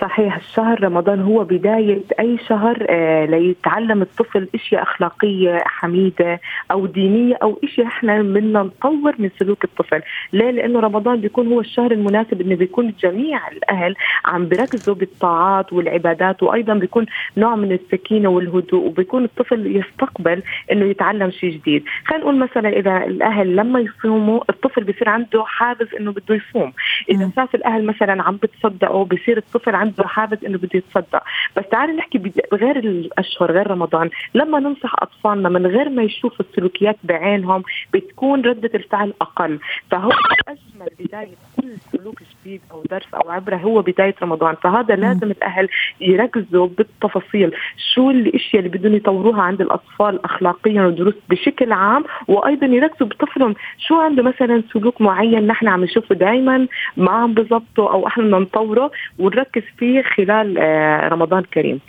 صحيح 0.00 0.36
الشهر 0.36 0.84
رمضان 0.84 1.20
هو 1.20 1.44
بداية 1.44 2.02
أي 2.20 2.38
شهر 2.48 2.86
آه 2.90 3.24
ليتعلم 3.24 4.02
الطفل 4.02 4.48
أشياء 4.54 4.82
أخلاقية 4.82 5.62
حميدة 5.66 6.40
أو 6.70 6.86
دينية 6.86 7.36
أو 7.42 7.58
أشياء 7.64 7.86
إحنا 7.86 8.22
بدنا 8.22 8.62
نطور 8.62 9.14
من 9.18 9.30
سلوك 9.38 9.64
الطفل. 9.64 10.02
ليه؟ 10.32 10.50
لأنه 10.50 10.80
رمضان 10.80 11.20
بيكون 11.20 11.46
هو 11.52 11.60
الشهر 11.60 11.92
المناسب 11.92 12.40
إنه 12.40 12.56
بيكون 12.56 12.94
جميع 13.02 13.48
الأهل 13.48 13.94
عم 14.24 14.46
بيركزوا 14.48 14.94
بالطاعات 14.94 15.72
والعبادات 15.72 16.42
وأيضا 16.42 16.74
بيكون 16.74 17.06
نوع 17.36 17.56
من 17.56 17.72
السكينة 17.72 18.28
والهدوء 18.28 18.86
وبيكون 18.86 19.24
الطفل 19.24 19.76
يستقبل 19.76 20.42
إنه 20.72 20.84
يتعلم 20.84 21.30
شيء 21.30 21.50
جديد. 21.50 21.84
خلينا 22.06 22.24
نقول 22.24 22.38
مثلا 22.38 22.68
إذا 22.68 22.96
الأهل 22.96 23.56
لما 23.56 23.80
يصوموا 23.80 24.40
الطفل 24.50 24.84
بيصير 24.84 25.08
عنده 25.08 25.44
حافز 25.44 25.94
إنه 25.94 26.12
بده 26.12 26.34
يصوم. 26.34 26.72
إذا 27.10 27.30
شاف 27.36 27.54
الأهل 27.54 27.84
مثلا 27.86 28.22
عم 28.22 28.38
بتصدقوا 28.42 29.04
بصير 29.04 29.36
الطفل 29.38 29.74
عنده 29.74 29.89
حافز 29.98 30.44
إنه 30.44 30.58
بده 30.58 30.70
يتصدق 30.74 31.22
بس 31.56 31.64
تعالي 31.70 31.92
نحكي 31.92 32.18
بغير 32.52 32.78
الأشهر 32.78 33.52
غير 33.52 33.70
رمضان. 33.70 34.10
لما 34.34 34.58
ننصح 34.60 34.94
أطفالنا 35.02 35.48
من 35.48 35.66
غير 35.66 35.88
ما 35.88 36.02
يشوفوا 36.02 36.46
السلوكيات 36.50 36.96
بعينهم 37.04 37.62
بتكون 37.94 38.40
ردة 38.40 38.70
الفعل 38.74 39.12
أقل. 39.20 39.58
فهو 39.90 40.10
أجمل 40.48 40.88
بداية 41.00 41.36
كل 41.56 41.76
سلوك 41.92 42.22
جديد 42.22 42.60
أو 42.70 42.82
درس 42.90 43.14
أو 43.14 43.30
عبرة 43.30 43.56
هو 43.56 43.82
بداية 43.82 44.14
رمضان. 44.22 44.54
فهذا 44.54 44.96
لازم 44.96 45.30
الأهل 45.30 45.68
يركزوا 46.00 46.66
بالتفاصيل. 46.66 47.52
شو 47.94 48.10
الإشياء 48.10 48.62
اللي 48.62 48.78
بدهم 48.78 48.94
يطوروها 48.94 49.42
عند 49.42 49.60
الأطفال 49.60 50.24
اخلاقيا 50.24 50.86
ودروس 50.86 51.14
بشكل 51.28 51.72
عام؟ 51.72 52.04
وأيضا 52.28 52.66
يركزوا 52.66 53.06
بطفلهم. 53.06 53.54
شو 53.78 54.00
عنده 54.00 54.22
مثلا 54.22 54.62
سلوك 54.72 55.00
معين 55.00 55.46
نحن 55.46 55.68
عم 55.68 55.84
نشوفه 55.84 56.14
دائما 56.14 56.66
ما 56.96 57.10
عم 57.10 57.34
بظبطه 57.34 57.92
أو 57.92 58.06
إحنا 58.06 58.24
بدنا 58.24 58.38
نطوره؟ 58.38 58.90
ونركز 59.18 59.62
فيه 59.80 60.02
خلال 60.16 60.58
آه، 60.58 61.08
رمضان 61.08 61.38
الكريم. 61.38 61.80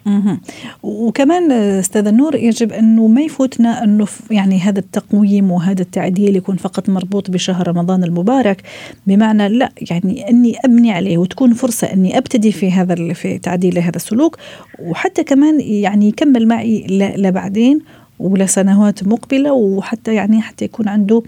وكمان 0.83 1.51
أستاذ 1.51 2.07
النور 2.07 2.35
يجب 2.35 2.71
أنه 2.71 3.07
ما 3.07 3.21
يفوتنا 3.21 3.83
انه 3.83 4.07
يعني 4.31 4.59
هذا 4.59 4.79
التقويم 4.79 5.51
وهذا 5.51 5.81
التعديل 5.81 6.35
يكون 6.35 6.55
فقط 6.55 6.89
مربوط 6.89 7.31
بشهر 7.31 7.67
رمضان 7.67 8.03
المبارك 8.03 8.61
بمعنى 9.07 9.49
لا 9.49 9.69
يعني 9.91 10.29
أني 10.29 10.55
أبني 10.65 10.91
عليه 10.91 11.17
وتكون 11.17 11.53
فرصة 11.53 11.93
أني 11.93 12.17
أبتدي 12.17 12.51
في 12.51 12.71
هذا 12.71 13.13
في 13.13 13.37
تعديل 13.37 13.79
هذا 13.79 13.95
السلوك 13.95 14.37
وحتى 14.79 15.23
كمان 15.23 15.61
يعني 15.61 16.07
يكمل 16.07 16.47
معي 16.47 16.85
لبعدين 17.17 17.79
ولسنوات 18.19 19.07
مقبلة 19.07 19.53
وحتى 19.53 20.15
يعني 20.15 20.41
حتى 20.41 20.65
يكون 20.65 20.87
عنده 20.87 21.23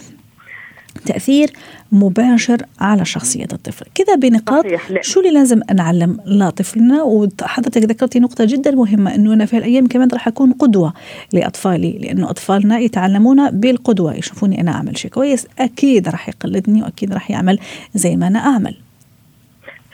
تأثير 1.06 1.54
مباشر 1.92 2.66
على 2.80 3.06
شخصية 3.06 3.48
الطفل. 3.54 3.86
كذا 3.96 4.16
بنقاط 4.16 4.66
شو 5.02 5.20
اللي 5.20 5.32
لازم 5.32 5.62
نعلم 5.76 6.18
لطفلنا؟ 6.26 7.04
وحضرتك 7.04 7.84
ذكرتي 7.84 8.20
نقطة 8.20 8.46
جدا 8.46 8.72
مهمة 8.72 9.16
أنه 9.16 9.34
أنا 9.34 9.46
في 9.46 9.58
الأيام 9.58 9.88
كمان 9.88 10.08
راح 10.14 10.28
أكون 10.28 10.52
قدوة 10.52 10.94
لأطفالي 11.34 11.92
لأنه 11.92 12.30
أطفالنا 12.30 12.80
يتعلمون 12.80 13.52
بالقدوة 13.52 14.16
يشوفوني 14.16 14.62
أنا 14.62 14.72
أعمل 14.72 14.98
شيء 14.98 15.12
كويس 15.12 15.48
أكيد 15.60 16.10
راح 16.10 16.30
يقلدني 16.30 16.84
وأكيد 16.84 17.14
راح 17.14 17.32
يعمل 17.32 17.60
زي 17.96 18.16
ما 18.16 18.28
أنا 18.28 18.40
أعمل. 18.40 18.76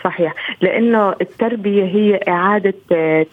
صحيح. 0.03 0.33
لأنه 0.61 1.15
التربية 1.21 1.83
هي 1.83 2.19
إعادة 2.27 2.73
آه، 2.91 3.25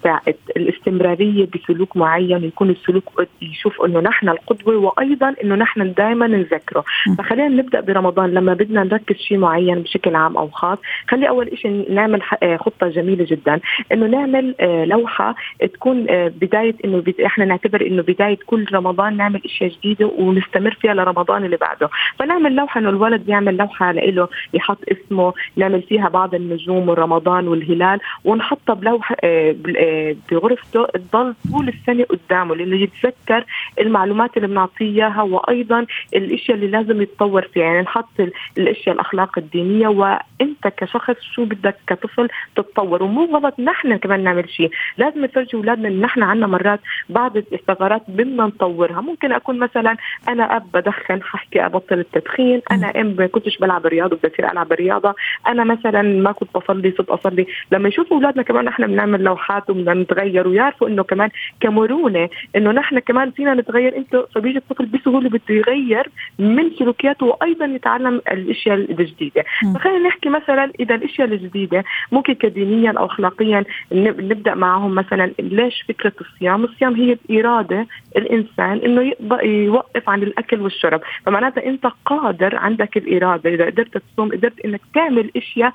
الاستمرارية 0.57 1.49
بسلوك 1.55 1.97
معين 1.97 2.45
يكون 2.45 2.71
السلوك 2.71 3.27
يشوف 3.43 3.83
إنه 3.83 4.01
نحن 4.01 4.29
القدوة 4.29 4.77
وأيضا 4.77 5.35
إنه 5.45 5.55
نحن 5.55 5.93
دائما 5.93 6.27
نذكره. 6.27 6.85
فخلينا 7.19 7.49
نبدأ 7.49 7.81
برمضان. 7.81 8.35
لما 8.35 8.55
بدنا 8.55 8.85
نركز 8.85 9.17
شيء 9.17 9.39
معين 9.39 9.83
بشكل 9.83 10.15
عام 10.15 10.37
أو 10.37 10.49
خاص 10.49 10.79
خلي 11.09 11.29
أول 11.29 11.59
شيء 11.59 11.93
نعمل 11.93 12.23
آه، 12.43 12.57
خطة 12.57 12.89
جميلة 12.89 13.25
جدا. 13.29 13.61
إنه 13.93 14.07
نعمل 14.07 14.55
آه، 14.61 14.85
لوحة 14.85 15.35
تكون 15.75 16.07
بداية 16.29 16.75
إنه 16.85 17.03
إحنا 17.27 17.45
نعتبر 17.45 17.87
إنه 17.87 18.03
بداية 18.03 18.39
كل 18.47 18.67
رمضان 18.73 19.17
نعمل 19.17 19.41
إشياء 19.45 19.71
جديدة 19.71 20.07
ونستمر 20.19 20.75
فيها 20.81 20.95
لرمضان 20.95 21.45
اللي 21.45 21.57
بعده. 21.57 21.89
فنعمل 22.19 22.57
لوحة 22.57 22.81
إنه 22.81 22.89
الولد 22.89 23.27
بيعمل 23.27 23.57
لوحة 23.57 23.93
له 23.93 24.29
يحط 24.55 24.79
اسمه 24.93 25.33
نعمل 25.57 25.83
فيها 25.83 26.09
بعض 26.09 26.35
النجوم 26.57 26.89
ورمضان 26.89 27.49
والهلال 27.49 28.01
ونحطها 28.25 28.75
بلوحه 28.75 29.17
آه، 29.25 29.57
آه، 29.79 30.17
بغرفته 30.31 30.87
تضل 30.87 31.35
طول 31.53 31.69
السنة 31.69 32.05
قدامه 32.05 32.55
لأنه 32.57 32.77
يتذكر 32.77 33.45
المعلومات 33.81 34.37
اللي 34.37 34.49
بنعطيه 34.49 34.87
إياها 34.87 35.23
وأيضا 35.23 35.87
الإشياء 36.15 36.57
اللي 36.57 36.67
لازم 36.67 37.03
يتطور 37.03 37.43
فيها. 37.43 37.65
يعني 37.65 37.81
نحط 37.81 38.21
الإشياء 38.59 38.95
الأخلاق 38.95 39.39
الدينية 39.39 39.89
وأنت 39.89 40.69
كشخص 40.77 41.17
شو 41.35 41.45
بدك 41.45 41.77
كطفل 41.87 42.29
تتطور. 42.57 43.03
ومو 43.03 43.25
غلط 43.25 43.61
نحن 43.61 43.97
كمان 43.97 44.25
نعمل 44.25 44.51
شيء. 44.51 44.71
لازم 44.99 45.25
نفرجي 45.25 45.57
أولادنا 45.57 45.89
إن 45.89 46.01
نحن 46.01 46.23
عندنا 46.23 46.47
مرات 46.47 46.81
بعض 47.09 47.37
الثغرات 47.37 48.03
بدنا 48.09 48.47
نطورها. 48.47 49.01
ممكن 49.01 49.33
أكون 49.33 49.59
مثلا 49.59 49.97
أنا 50.29 50.57
أب 50.57 50.63
بدخن 50.75 51.23
ححكي 51.23 51.67
أبطل 51.67 51.99
التدخين 51.99 52.63
أنا 52.71 53.01
أم 53.01 53.07
ما 53.19 53.27
كنتش 53.27 53.59
بلعب 53.59 53.87
رياضة 53.87 54.17
بدي 54.17 54.51
ألعب 54.53 54.73
رياضة 54.73 55.15
أنا 55.47 55.65
مثلا 55.65 56.03
ما 56.03 56.33
كنت 56.33 56.46
بصلي 56.55 56.91
صرت 56.91 57.09
أصلي. 57.11 57.47
لما 57.73 57.89
يشوفوا 57.89 58.17
أولادنا 58.17 58.43
كمان 58.43 58.65
نحن 58.65 58.87
بنعمل 58.87 59.25
لوحات 59.25 59.71
وبدنا 59.71 59.95
نتغير 59.95 60.49
ويعرفوا 60.49 60.89
إنه 60.89 61.03
كمان 61.03 61.31
كمرونة 61.61 62.29
إنه 62.57 62.71
نحن 62.71 62.99
كمان 62.99 63.31
فينا 63.31 63.55
نتغير 63.55 63.97
أنت. 63.97 64.25
فبيجي 64.35 64.59
الطفل 64.59 64.87
بسهولة 64.87 65.29
بده 65.29 65.43
يغير 65.51 66.09
من 66.39 66.71
سلوكياته 66.79 67.27
وأيضا 67.27 67.65
يتعلم 67.65 68.21
الأشياء 68.33 68.77
الجديدة. 68.77 69.45
فخلينا 69.75 70.09
نحكي 70.09 70.29
مثلا 70.29 70.73
إذا 70.81 70.95
الأشياء 70.95 71.29
الجديدة 71.29 71.85
ممكن 72.13 72.35
كدينيا 72.35 72.91
أو 72.99 73.07
اخلاقيا 73.07 73.65
نبدأ 73.93 74.55
معهم 74.55 74.95
مثلا 74.95 75.33
ليش 75.39 75.83
فكرة 75.89 76.13
الصيام؟ 76.21 76.65
الصيام 76.65 76.95
هي 76.95 77.17
اراده 77.31 77.87
الإنسان 78.17 78.79
إنه 78.79 79.13
يوقف 79.43 80.09
عن 80.09 80.23
الأكل 80.23 80.61
والشرب. 80.61 81.01
فمعناتها 81.27 81.67
أنت 81.67 81.87
قادر 82.05 82.57
عندك 82.57 82.97
الإرادة. 82.97 83.51
إذا 83.51 83.67
قدرت 83.67 83.99
تصوم 83.99 84.29
قدرت 84.33 84.61
إنك 84.65 84.81
تعمل 84.95 85.31
أشياء 85.37 85.73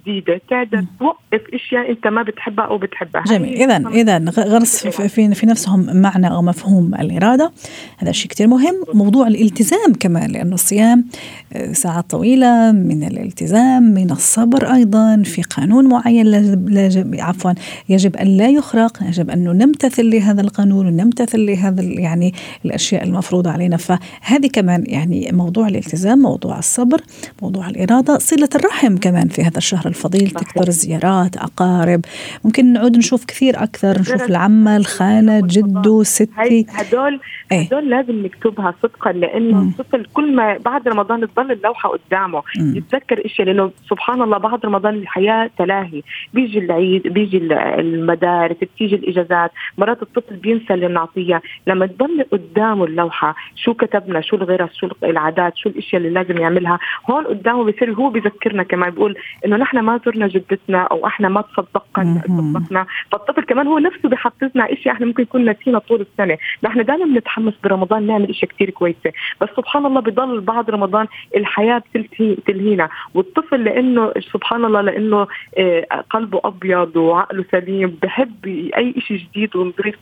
جديدة 0.00 0.40
تقدر 0.50 0.84
توقف 0.98 1.54
أشياء 1.54 1.90
أنت 1.90 2.06
ما 2.06 2.22
بتحبها 2.22 2.64
أو 2.64 2.78
بتحبها. 2.78 3.24
جميل. 3.26 3.54
اذا 3.54 3.88
اذا 3.88 4.18
غرس 4.38 4.86
في, 4.86 5.34
في 5.34 5.46
نفسهم 5.46 5.96
معنى 5.96 6.30
أو 6.30 6.42
مفهوم 6.42 6.94
الإرادة. 6.94 7.52
هذا 7.98 8.12
شيء 8.12 8.30
كثير 8.30 8.46
مهم. 8.46 8.74
موضوع 8.94 9.26
الالتزام 9.26 9.92
كمان 10.00 10.30
لأنه 10.30 10.54
الصيام 10.54 11.04
آه، 11.52 11.72
ساعات 11.72 12.10
طويلة 12.10 12.72
من 12.72 13.02
الالتزام 13.02 13.82
من 13.82 14.10
الصبر 14.10 14.74
أيضا. 14.74 15.22
في 15.24 15.42
قانون 15.42 15.88
معين 15.88 16.26
لاجب 16.68 17.16
عفوا 17.18 17.52
يجب 17.88 18.16
أن 18.16 18.26
لا 18.26 18.48
يخرق 18.48 19.02
يجب 19.02 19.30
أن 19.30 19.44
نمتثل 19.44 20.10
لهذا 20.10 20.40
القانون 20.40 20.86
ونمتثل 20.86 21.46
لهذا 21.46 21.82
يعني 21.82 22.34
الأشياء 22.64 23.04
المفروضة 23.04 23.50
علينا. 23.50 23.76
فهذه 23.76 24.46
كمان 24.52 24.84
يعني 24.86 25.30
موضوع 25.32 25.68
الالتزام 25.68 26.18
موضوع 26.18 26.58
الصبر 26.58 27.00
موضوع 27.42 27.68
الإرادة 27.68 28.18
صلة 28.18 28.48
الرحم 28.54 28.96
كمان 28.96 29.28
في 29.28 29.42
هذا 29.42 29.58
الشهر 29.58 29.86
الفضيل 29.90 30.30
تكثر 30.30 30.68
الزيارات 30.68 31.36
أقارب. 31.36 32.00
ممكن 32.44 32.72
نعود 32.72 32.96
نشوف 32.96 33.24
كثير 33.24 33.62
أكثر 33.62 34.00
نشوف 34.00 34.30
العمة 34.30 34.76
الخالة 34.76 35.40
جدو 35.40 36.02
ستي. 36.02 36.66
هدول 36.68 37.20
إيه؟ 37.52 37.66
هدول 37.66 37.90
لازم 37.90 38.24
نكتبها 38.24 38.74
صدقا 38.82 39.12
لأنه 39.12 39.62
الطفل 39.62 40.06
كل 40.12 40.34
ما 40.36 40.58
بعد 40.58 40.88
رمضان 40.88 41.28
تضل 41.34 41.52
اللوحة 41.52 41.88
قدامه. 41.88 42.42
مم. 42.58 42.76
يتذكر 42.76 43.26
إشياء 43.26 43.46
لأنه 43.48 43.70
سبحان 43.90 44.22
الله 44.22 44.38
بعد 44.38 44.66
رمضان 44.66 44.94
الحياة 44.94 45.50
تلاهي. 45.58 46.02
بيجي 46.34 46.58
العيد 46.58 47.08
بيجي 47.08 47.38
المدارس 47.78 48.56
بتيجي 48.62 48.94
الإجازات. 48.94 49.50
مرات 49.78 50.02
الطفل 50.02 50.36
بينسى 50.36 50.74
اللي 50.74 50.88
بنعطيه 50.88 51.42
لما 51.66 51.86
تضل 51.86 52.24
قدامه 52.32 52.84
اللوحة 52.84 53.34
شو 53.56 53.74
كتبنا 53.74 54.20
شو 54.20 54.36
الغرس 54.36 54.70
شو 54.72 54.88
العادات 55.04 55.52
شو 55.56 55.68
الإشياء 55.68 56.02
اللي 56.02 56.12
لازم 56.14 56.38
يعملها 56.38 56.78
هون 57.10 57.24
قدامه 57.24 57.64
بصير 57.64 57.92
هو 57.92 58.10
بذكرنا 58.10 58.62
كمان 58.62 58.90
بيقول 58.90 59.16
إنه 59.46 59.56
نحن 59.56 59.78
ما 59.80 60.00
زرنا 60.06 60.26
جدتنا 60.26 60.82
أو 60.82 61.06
إحنا 61.06 61.28
ما 61.28 61.40
تصدقنا 61.40 62.22
تصدقنا 62.24 62.86
فالطفل 63.12 63.42
كمان 63.42 63.66
هو 63.66 63.78
نفسه 63.78 64.08
بحفزنا 64.08 64.72
اشياء 64.72 64.94
إحنا 64.94 65.06
ممكن 65.06 65.24
كنا 65.24 65.56
نسينا 65.60 65.78
طول 65.78 66.00
السنة. 66.00 66.38
نحن 66.62 66.84
دائما 66.84 67.04
بنتحمس 67.04 67.54
برمضان 67.64 68.06
نعمل 68.06 68.30
اشياء 68.30 68.50
كثير 68.50 68.70
كويسة. 68.70 69.12
بس 69.40 69.48
سبحان 69.56 69.86
الله 69.86 70.00
بضل 70.00 70.40
بعد 70.40 70.70
رمضان 70.70 71.06
الحياة 71.36 71.82
بتلهينا 72.20 72.88
والطفل 73.14 73.64
لأنه 73.64 74.12
سبحان 74.32 74.64
الله 74.64 74.80
لأنه 74.80 75.26
آه، 75.58 75.86
قلبه 76.10 76.40
أبيض 76.44 76.96
وعقله 76.96 77.44
سليم 77.52 77.98
بحب 78.02 78.46
أي 78.76 78.94
شيء 78.98 79.16
جديد 79.16 79.56
ونظيف 79.56 79.96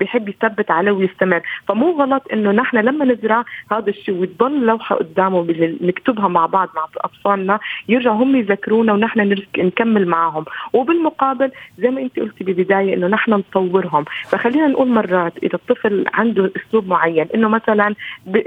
بحب 0.00 0.28
يثبت 0.28 0.70
عليه 0.70 0.92
ويستمر. 0.92 1.40
فمو 1.68 1.90
غلط 1.90 2.22
إنه 2.32 2.52
نحن 2.52 2.76
لما 2.76 3.04
نزرع 3.04 3.44
هذا 3.72 3.90
الشيء 3.90 4.14
وتضل 4.14 4.66
لوحة 4.66 4.96
قدامه 4.96 5.46
نكتبها 5.80 6.28
مع 6.28 6.46
بعض 6.46 6.68
مع 6.76 6.86
أطفالنا 6.96 7.58
يرجعوا 7.88 8.22
هم 8.22 8.36
يذكرونا 8.36 8.92
ونحن 8.96 9.44
نكمل 9.58 10.06
معهم. 10.06 10.44
وبالمقابل 10.72 11.50
زي 11.78 11.90
ما 11.90 12.00
انت 12.00 12.20
قلتي 12.20 12.44
بالبدايه 12.44 12.94
إنه 12.94 13.06
نحن 13.06 13.30
نطورهم. 13.30 14.04
فخلينا 14.28 14.66
نقول 14.66 14.88
مرات 14.88 15.32
إذا 15.42 15.54
الطفل 15.54 16.04
عنده 16.14 16.50
أسلوب 16.56 16.88
معين 16.88 17.26
إنه 17.34 17.48
مثلا 17.48 17.94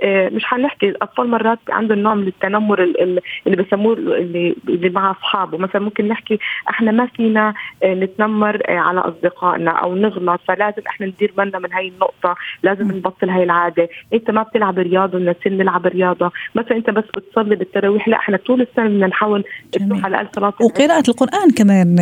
آه، 0.03 0.29
مش 0.29 0.45
حنحكي 0.45 0.89
الأطفال 0.89 1.27
مرات 1.27 1.59
عندهم 1.69 1.99
نوع 1.99 2.15
من 2.15 2.27
التنمر 2.27 2.83
اللي 2.83 3.21
بسموه 3.63 3.93
اللي, 3.93 4.55
اللي 4.69 4.89
مع 4.89 5.11
أصحابه. 5.11 5.57
مثلا 5.57 5.81
ممكن 5.81 6.07
نحكي 6.07 6.39
إحنا 6.69 6.91
ما 6.91 7.05
فينا 7.05 7.53
آه، 7.83 7.93
نتنمر 7.93 8.61
آه، 8.69 8.77
على 8.77 8.99
أصدقائنا 8.99 9.71
أو 9.71 9.95
نغلط 9.95 10.41
فلازم 10.47 10.81
إحنا 10.87 11.07
ندير 11.07 11.33
بالنا 11.37 11.59
من 11.59 11.73
هاي 11.73 11.87
النقطة. 11.87 12.35
لازم 12.63 12.91
نبطل 12.91 13.29
هاي 13.29 13.43
العادة. 13.43 13.89
أنت 14.13 14.31
ما 14.31 14.43
بتلعب 14.43 14.79
رياضة 14.79 15.19
نسين 15.19 15.57
نلعب 15.57 15.87
رياضة. 15.87 16.31
مثلا 16.55 16.77
أنت 16.77 16.89
بس 16.89 17.03
بتصلي 17.15 17.55
بالتراويح 17.55 18.07
لا 18.07 18.17
إحنا 18.17 18.37
طول 18.37 18.61
السنة 18.61 18.87
بدنا 18.87 19.07
نحاول 19.07 19.43
نروح 19.81 20.05
على 20.05 20.21
الاقل 20.21 20.38
صلاه 20.39 20.53
وقراءة 20.61 21.03
القرآن 21.09 21.51
كمان 21.51 21.99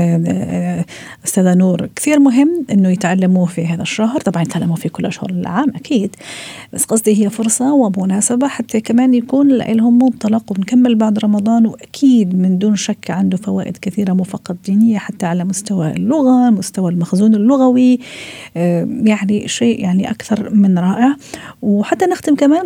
أستاذة 1.26 1.54
نور 1.54 1.90
كثير 1.96 2.20
مهم 2.20 2.66
إنه 2.72 2.90
يتعلموه 2.90 3.46
في 3.46 3.66
هذا 3.66 3.82
الشهر. 3.82 4.20
طبعا 4.20 4.42
يتعلموه 4.42 4.76
في 4.76 4.90
كل 4.90 5.06
اشهر 5.06 5.30
العام 5.30 5.70
أكيد. 5.76 6.16
بس 6.74 6.86
قصدي 6.86 7.26
هي 7.26 7.30
فرصة 7.30 7.74
ومناسبة 7.74 8.48
حتى 8.48 8.82
كمان 8.82 9.14
يكون 9.14 9.48
لهم 9.48 9.98
منطلق 10.04 10.52
ونكمل 10.52 10.96
بعد 10.96 11.20
رمضان 11.20 11.66
وأكيد 11.66 12.36
من 12.40 12.58
دون 12.58 12.76
شك 12.76 13.12
عنده 13.12 13.38
فوائد 13.38 13.78
كثيرة 13.78 14.14
مو 14.14 14.24
فقط 14.24 14.56
دينية 14.66 14.98
حتى 14.98 15.26
على 15.26 15.44
مستوى 15.44 15.92
اللغة 15.92 16.50
مستوى 16.50 16.92
المخزون 16.92 17.36
اللغوي. 17.36 18.00
آه، 18.58 18.88
يعني 19.04 19.48
شيء 19.48 19.80
يعني 19.84 20.12
أكثر 20.12 20.50
من 20.50 20.80
رائع. 20.80 21.16
وحتى 21.62 22.06
نختم 22.06 22.36
كمان 22.36 22.66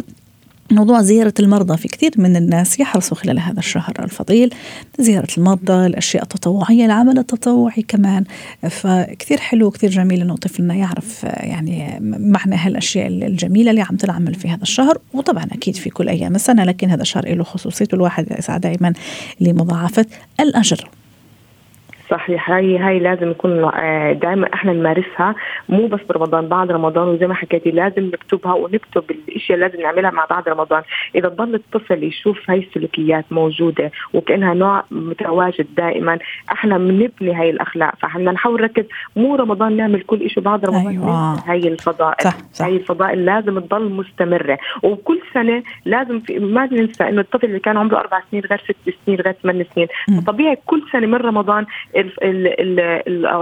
موضوع 0.71 1.01
زيارة 1.01 1.33
المرضى. 1.39 1.77
في 1.77 1.87
كثير 1.87 2.11
من 2.17 2.35
الناس 2.35 2.79
يحرصوا 2.79 3.17
خلال 3.17 3.39
هذا 3.39 3.59
الشهر 3.59 3.93
الفضيل 3.99 4.53
زيارة 4.99 5.27
المرضى 5.37 5.85
الأشياء 5.85 6.23
التطوعية 6.23 6.85
العمل 6.85 7.19
التطوعي 7.19 7.81
كمان. 7.81 8.23
فكثير 8.69 9.37
حلو 9.37 9.71
كثير 9.71 9.89
جميل 9.89 10.21
أنه 10.21 10.35
طفلنا 10.35 10.73
يعرف 10.73 11.23
يعني 11.23 11.97
معنى 12.01 12.55
هالأشياء 12.55 13.07
الجميلة 13.07 13.71
اللي 13.71 13.81
عم 13.81 13.95
تنعمل 13.95 14.33
في 14.33 14.49
هذا 14.49 14.61
الشهر. 14.61 14.97
وطبعا 15.13 15.43
أكيد 15.43 15.75
في 15.75 15.89
كل 15.89 16.09
أيام 16.09 16.35
السنة 16.35 16.63
لكن 16.63 16.89
هذا 16.89 17.01
الشهر 17.01 17.35
له 17.35 17.43
خصوصيته. 17.43 17.95
الواحد 17.95 18.27
يسعى 18.39 18.59
دائما 18.59 18.93
لمضاعفة 19.39 20.05
الأجر. 20.39 20.89
صحيح. 22.11 22.51
هاي 22.51 22.77
هاي 22.77 22.99
لازم 22.99 23.31
يكون 23.31 23.63
آه، 23.63 24.13
دائما 24.13 24.53
إحنا 24.53 24.73
نمارسها. 24.73 25.35
مو 25.69 25.87
بس 25.87 25.99
برمضان 26.09 26.47
بعد 26.47 26.71
رمضان 26.71 27.07
وزي 27.07 27.27
ما 27.27 27.33
حكيتي 27.33 27.71
لازم 27.71 28.03
نكتبها 28.03 28.53
ونكتب 28.53 29.03
الإشياء 29.11 29.57
اللي 29.57 29.67
لازم 29.67 29.83
نعملها 29.83 30.11
مع 30.11 30.25
بعد 30.29 30.49
رمضان. 30.49 30.81
إذا 31.15 31.27
ضل 31.27 31.55
الطفل 31.55 32.03
يشوف 32.03 32.49
هاي 32.49 32.59
السلوكيات 32.59 33.25
موجودة 33.31 33.91
وكأنها 34.13 34.53
نوع 34.53 34.83
متواجد 34.91 35.67
دائما 35.77 36.19
إحنا 36.51 36.77
بنبني 36.77 37.35
هاي 37.35 37.49
الأخلاق. 37.49 37.95
فإحنا 37.95 38.31
نحاول 38.31 38.61
نركز. 38.61 38.85
مو 39.15 39.35
رمضان 39.35 39.77
نعمل 39.77 40.01
كل 40.01 40.29
شيء 40.29 40.43
بعد 40.43 40.65
رمضان. 40.65 40.87
أيوة. 40.87 41.33
هاي 41.49 41.67
الفضائل 41.67 42.23
صح 42.23 42.37
صح. 42.53 42.65
هاي 42.65 42.75
الفضائل 42.75 43.25
لازم 43.25 43.59
تضل 43.59 43.89
مستمرة. 43.89 44.57
وكل 44.83 45.19
سنة 45.33 45.63
لازم 45.85 46.19
في 46.19 46.39
ما 46.39 46.65
ننسى 46.71 47.09
إنه 47.09 47.21
الطفل 47.21 47.45
اللي 47.45 47.59
كان 47.59 47.77
عمره 47.77 47.97
أربع 47.97 48.21
سنين 48.31 48.43
غير 48.49 48.59
ست 48.59 48.95
سنين 49.05 49.19
غير 49.19 49.35
ثمان 49.43 49.65
سنين. 49.75 49.87
طبيعي 50.27 50.57
كل 50.65 50.83
سنة 50.91 51.07
من 51.07 51.15
رمضان 51.15 51.65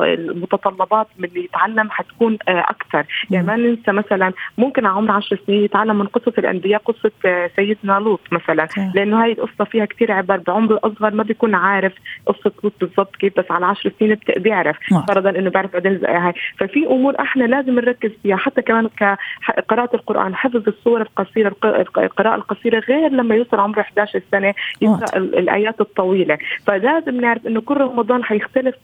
المتطلبات 0.03 1.07
من 1.17 1.25
اللي 1.29 1.43
يتعلم 1.43 1.89
حتكون 1.89 2.37
آه، 2.47 2.59
أكثر. 2.59 3.05
يعني 3.31 3.47
ما 3.47 3.55
ننسى 3.55 3.91
مثلا 3.91 4.33
ممكن 4.57 4.85
على 4.85 4.95
عمر 4.95 5.11
10 5.11 5.39
سنين 5.47 5.63
يتعلم 5.63 5.99
من 5.99 6.05
قصه 6.05 6.33
الأنبياء 6.37 6.81
قصة 6.81 7.11
آه، 7.25 7.49
سيدنا 7.55 7.99
لوط 7.99 8.19
مثلا. 8.31 8.67
لأنه 8.95 9.23
هاي 9.23 9.31
القصة 9.31 9.63
فيها 9.63 9.85
كثير 9.85 10.11
عبر. 10.11 10.37
بعمر 10.37 10.79
اصغر 10.83 11.13
ما 11.13 11.23
بيكون 11.23 11.55
عارف 11.55 11.93
قصة 12.25 12.51
لوط 12.63 12.73
بالضبط 12.81 13.15
كيف 13.15 13.39
بس 13.39 13.45
على 13.51 13.65
10 13.65 13.91
سنين 13.99 14.17
بيعرف. 14.37 14.77
فرضا 15.07 15.29
إنه 15.29 15.49
بيعرف 15.49 15.73
بعدين 15.73 16.05
هاي. 16.05 16.33
ففي 16.57 16.85
أمور 16.85 17.15
إحنا 17.19 17.43
لازم 17.43 17.75
نركز 17.75 18.11
فيها. 18.23 18.35
حتى 18.35 18.61
كمان 18.61 18.89
كقراءه 18.97 19.95
القرآن 19.95 20.35
حفظ 20.35 20.67
الصور 20.67 21.01
القصيرة 21.01 21.55
القراءة 21.97 22.35
القصيرة 22.35 22.79
غير 22.79 23.11
لما 23.11 23.35
يوصل 23.35 23.59
عمره 23.59 23.81
11 23.81 24.21
سنة 24.31 24.53
يقرأ 24.81 25.17
الآيات 25.17 25.81
الطويلة. 25.81 26.37
فلازم 26.67 27.21
نعرف 27.21 27.47
إنه 27.47 27.61
كل 27.61 27.77
رمضان 27.77 28.23
حيختلف 28.23 28.48
تختلف 28.49 28.75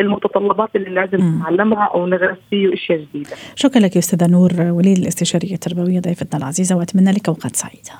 المتطلبات 0.00 0.68
اللي 0.76 0.90
لازم 0.90 1.38
نتعلمها 1.38 1.90
أو 1.94 2.06
نغرس 2.06 2.38
فيه 2.50 2.74
أشياء 2.74 2.98
جديدة. 2.98 3.30
شكرا 3.54 3.80
لك 3.80 3.96
أستاذة 3.96 4.26
نور 4.30 4.52
وليد 4.60 4.98
الاستشارية 4.98 5.54
التربوية 5.54 6.00
ضيفتنا 6.00 6.38
العزيزة 6.40 6.76
وأتمنى 6.76 7.12
لك 7.12 7.28
اوقات 7.28 7.56
سعيده. 7.56 7.92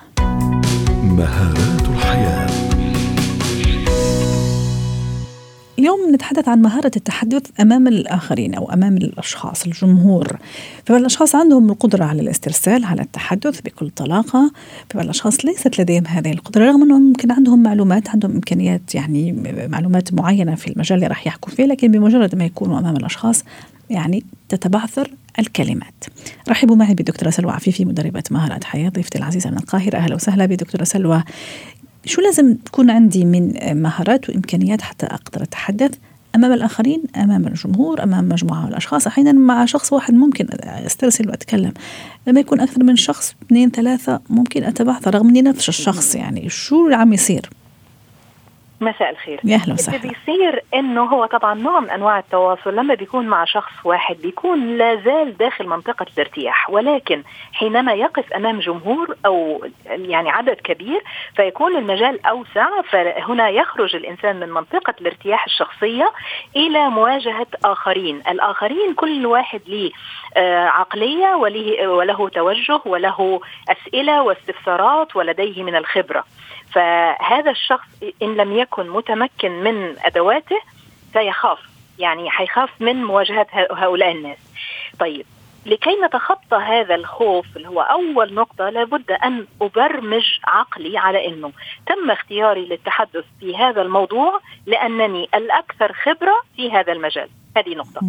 مهارات 1.02 1.88
الحياة 1.88 2.49
اليوم 5.80 6.14
نتحدث 6.14 6.48
عن 6.48 6.62
مهارة 6.62 6.90
التحدث 6.96 7.42
أمام 7.60 7.88
الآخرين 7.88 8.54
أو 8.54 8.72
أمام 8.72 8.96
الأشخاص 8.96 9.66
الجمهور. 9.66 10.38
فبعض 10.84 11.00
الأشخاص 11.00 11.34
عندهم 11.34 11.70
القدرة 11.70 12.04
على 12.04 12.22
الاسترسال 12.22 12.84
على 12.84 13.02
التحدث 13.02 13.60
بكل 13.60 13.90
طلاقة 13.90 14.52
بعض 14.94 15.04
الأشخاص 15.04 15.44
ليست 15.44 15.80
لديهم 15.80 16.06
هذه 16.06 16.32
القدرة 16.32 16.64
رغم 16.64 16.82
أنهم 16.82 17.02
ممكن 17.02 17.32
عندهم 17.32 17.62
معلومات 17.62 18.08
عندهم 18.08 18.32
إمكانيات 18.32 18.94
يعني 18.94 19.32
معلومات 19.68 20.14
معينة 20.14 20.54
في 20.54 20.68
المجال 20.68 20.96
اللي 20.96 21.06
راح 21.06 21.26
يحكوا 21.26 21.52
فيه 21.52 21.64
لكن 21.64 21.90
بمجرد 21.92 22.34
ما 22.34 22.44
يكونوا 22.44 22.78
أمام 22.78 22.96
الأشخاص 22.96 23.44
يعني 23.90 24.24
تتبعثر 24.48 25.10
الكلمات. 25.38 26.04
رحبوا 26.48 26.76
معي 26.76 26.94
بدكتورة 26.94 27.30
سلوى 27.30 27.52
عفيفي 27.52 27.84
مدربة 27.84 28.22
مهارات 28.30 28.64
حياة 28.64 28.88
ضيفتي 28.88 29.18
العزيزة 29.18 29.50
من 29.50 29.56
القاهرة. 29.56 29.96
أهلا 29.96 30.14
وسهلا 30.14 30.46
بدكتورة 30.46 30.84
سلوى. 30.84 31.22
شو 32.04 32.20
لازم 32.20 32.54
تكون 32.54 32.90
عندي 32.90 33.24
من 33.24 33.52
مهارات 33.82 34.28
وإمكانيات 34.28 34.82
حتى 34.82 35.06
أقدر 35.06 35.42
أتحدث 35.42 35.90
أمام 36.34 36.52
الآخرين 36.52 37.02
أمام 37.16 37.46
الجمهور 37.46 38.02
أمام 38.02 38.28
مجموعة 38.28 38.62
من 38.62 38.68
الأشخاص؟ 38.68 39.06
أحيانا 39.06 39.32
مع 39.32 39.64
شخص 39.64 39.92
واحد 39.92 40.14
ممكن 40.14 40.46
أسترسل 40.62 41.28
وأتكلم. 41.28 41.72
لما 42.26 42.40
يكون 42.40 42.60
أكثر 42.60 42.84
من 42.84 42.96
شخص 42.96 43.34
اثنين 43.42 43.70
ثلاثة 43.70 44.20
ممكن 44.30 44.64
أتبعثر 44.64 45.14
رغم 45.14 45.28
إني 45.28 45.42
نفس 45.42 45.68
الشخص 45.68 46.14
يعني. 46.14 46.48
شو 46.48 46.84
اللي 46.84 46.96
عم 46.96 47.12
يصير؟ 47.12 47.50
مساء 48.80 49.10
الخير. 49.10 49.40
يا 49.44 49.56
أهلا 49.56 49.74
وسهلا. 49.74 49.98
اللي 49.98 50.08
بيصير 50.08 50.62
إنه 50.74 51.04
هو 51.04 51.26
طبعا 51.26 51.54
نوع 51.54 51.80
من 51.80 51.90
أنواع 51.90 52.18
التواصل 52.18 52.76
لما 52.76 52.94
بيكون 52.94 53.26
مع 53.26 53.44
شخص 53.44 53.72
واحد 53.84 54.16
بيكون 54.16 54.76
لا 54.76 54.96
زال 54.96 55.36
داخل 55.36 55.66
منطقة 55.66 56.06
الارتياح 56.16 56.70
ولكن 56.70 57.22
حينما 57.52 57.92
يقف 57.92 58.32
أمام 58.32 58.58
جمهور 58.58 59.16
أو 59.26 59.64
يعني 59.86 60.30
عدد 60.30 60.56
كبير 60.64 61.02
فيكون 61.36 61.76
المجال 61.76 62.26
أوسع 62.26 62.68
فهنا 62.90 63.48
يخرج 63.48 63.96
الإنسان 63.96 64.40
من 64.40 64.48
منطقة 64.48 64.94
الارتياح 65.00 65.44
الشخصية 65.44 66.10
إلى 66.56 66.88
مواجهة 66.88 67.46
آخرين، 67.64 68.22
الآخرين 68.28 68.94
كل 68.94 69.26
واحد 69.26 69.60
له 69.66 69.90
آه، 70.36 70.64
عقلية 70.66 71.34
وله 71.34 71.88
وله 71.88 72.28
توجه 72.28 72.80
وله 72.84 73.40
أسئلة 73.68 74.22
واستفسارات 74.22 75.16
ولديه 75.16 75.62
من 75.62 75.76
الخبرة. 75.76 76.24
فهذا 76.72 77.50
الشخص 77.50 77.88
إن 78.22 78.36
لم 78.36 78.52
يكن 78.52 78.90
متمكن 78.90 79.50
من 79.50 79.96
أدواته 80.04 80.60
سيخاف. 81.12 81.58
يعني 81.98 82.30
حيخاف 82.30 82.70
من 82.80 83.04
مواجهة 83.04 83.46
هؤلاء 83.54 84.12
الناس. 84.12 84.38
طيب 85.00 85.26
لكي 85.66 85.96
نتخطى 86.06 86.56
هذا 86.56 86.94
الخوف 86.94 87.56
اللي 87.56 87.68
هو 87.68 87.80
أول 87.80 88.34
نقطة 88.34 88.68
لابد 88.70 89.10
أن 89.10 89.46
أبرمج 89.62 90.38
عقلي 90.44 90.98
على 90.98 91.26
إنه 91.26 91.52
تم 91.86 92.10
اختياري 92.10 92.66
للتحدث 92.66 93.24
في 93.40 93.56
هذا 93.56 93.82
الموضوع 93.82 94.40
لأنني 94.66 95.28
الأكثر 95.34 95.92
خبرة 95.92 96.34
في 96.56 96.72
هذا 96.72 96.92
المجال. 96.92 97.28
هذه 97.56 97.74
نقطة. 97.74 98.00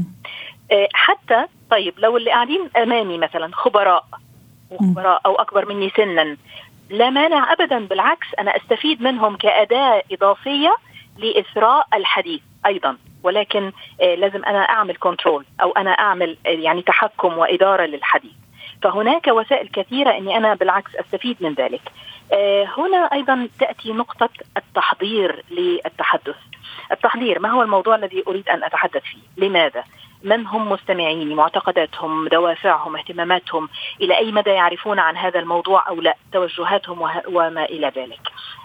آه، 0.71 0.87
حتى 0.93 1.45
طيب 1.71 1.93
لو 1.97 2.17
اللي 2.17 2.31
قاعدين 2.31 2.69
أمامي 2.77 3.17
مثلا 3.17 3.49
خبراء 3.53 4.05
وخبراء 4.71 5.21
أو 5.25 5.35
أكبر 5.35 5.65
مني 5.65 5.91
سنا 5.97 6.37
لا 6.91 7.09
مانع 7.09 7.53
ابدا 7.53 7.79
بالعكس 7.79 8.27
أنا 8.39 8.57
أستفيد 8.57 9.01
منهم 9.01 9.35
كأداة 9.37 10.03
إضافية 10.11 10.75
لإثراء 11.17 11.87
الحديث 11.93 12.41
أيضا. 12.65 12.97
ولكن 13.23 13.71
آه، 14.01 14.15
لازم 14.15 14.45
أنا 14.45 14.59
أعمل 14.59 14.95
كنترول 14.95 15.45
أو 15.61 15.71
أنا 15.71 15.91
أعمل 15.91 16.37
آه، 16.45 16.49
يعني 16.49 16.81
تحكم 16.81 17.37
وإدارة 17.37 17.85
للحديث. 17.85 18.31
فهناك 18.83 19.27
وسائل 19.27 19.67
كثيرة 19.67 20.17
إني 20.17 20.37
أنا 20.37 20.53
بالعكس 20.53 20.95
أستفيد 20.95 21.37
من 21.39 21.53
ذلك. 21.53 21.81
آه، 22.33 22.67
هنا 22.77 22.97
أيضا 22.97 23.49
تأتي 23.59 23.93
نقطة 23.93 24.29
التحضير 24.57 25.43
للتحدث. 25.51 26.35
التحضير 26.91 27.39
ما 27.39 27.49
هو 27.51 27.61
الموضوع 27.61 27.95
الذي 27.95 28.23
أريد 28.27 28.49
أن 28.49 28.63
أتحدث 28.63 29.03
فيه؟ 29.03 29.45
لماذا؟ 29.45 29.83
من 30.23 30.47
هم 30.47 30.71
مستمعيني 30.71 31.35
معتقداتهم 31.35 32.27
دوافعهم 32.27 32.95
اهتماماتهم 32.95 33.69
إلى 34.01 34.17
أي 34.17 34.31
مدى 34.31 34.49
يعرفون 34.49 34.99
عن 34.99 35.17
هذا 35.17 35.39
الموضوع 35.39 35.89
أو 35.89 36.01
لا 36.01 36.15
توجهاتهم 36.33 37.01
وما 37.27 37.65
إلى 37.65 37.91
ذلك. 37.95 38.19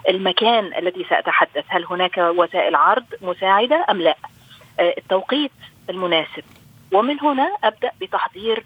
المكان 0.09 0.73
الذي 0.77 1.05
سأتحدث 1.09 1.63
هل 1.67 1.85
هناك 1.85 2.17
وسائل 2.17 2.75
عرض 2.75 3.05
مساعدة 3.21 3.85
أم 3.89 4.01
لا؟ 4.01 4.15
التوقيت 4.79 5.51
المناسب. 5.89 6.43
ومن 6.91 7.19
هنا 7.19 7.51
أبدأ 7.63 7.91
بتحضير 8.01 8.63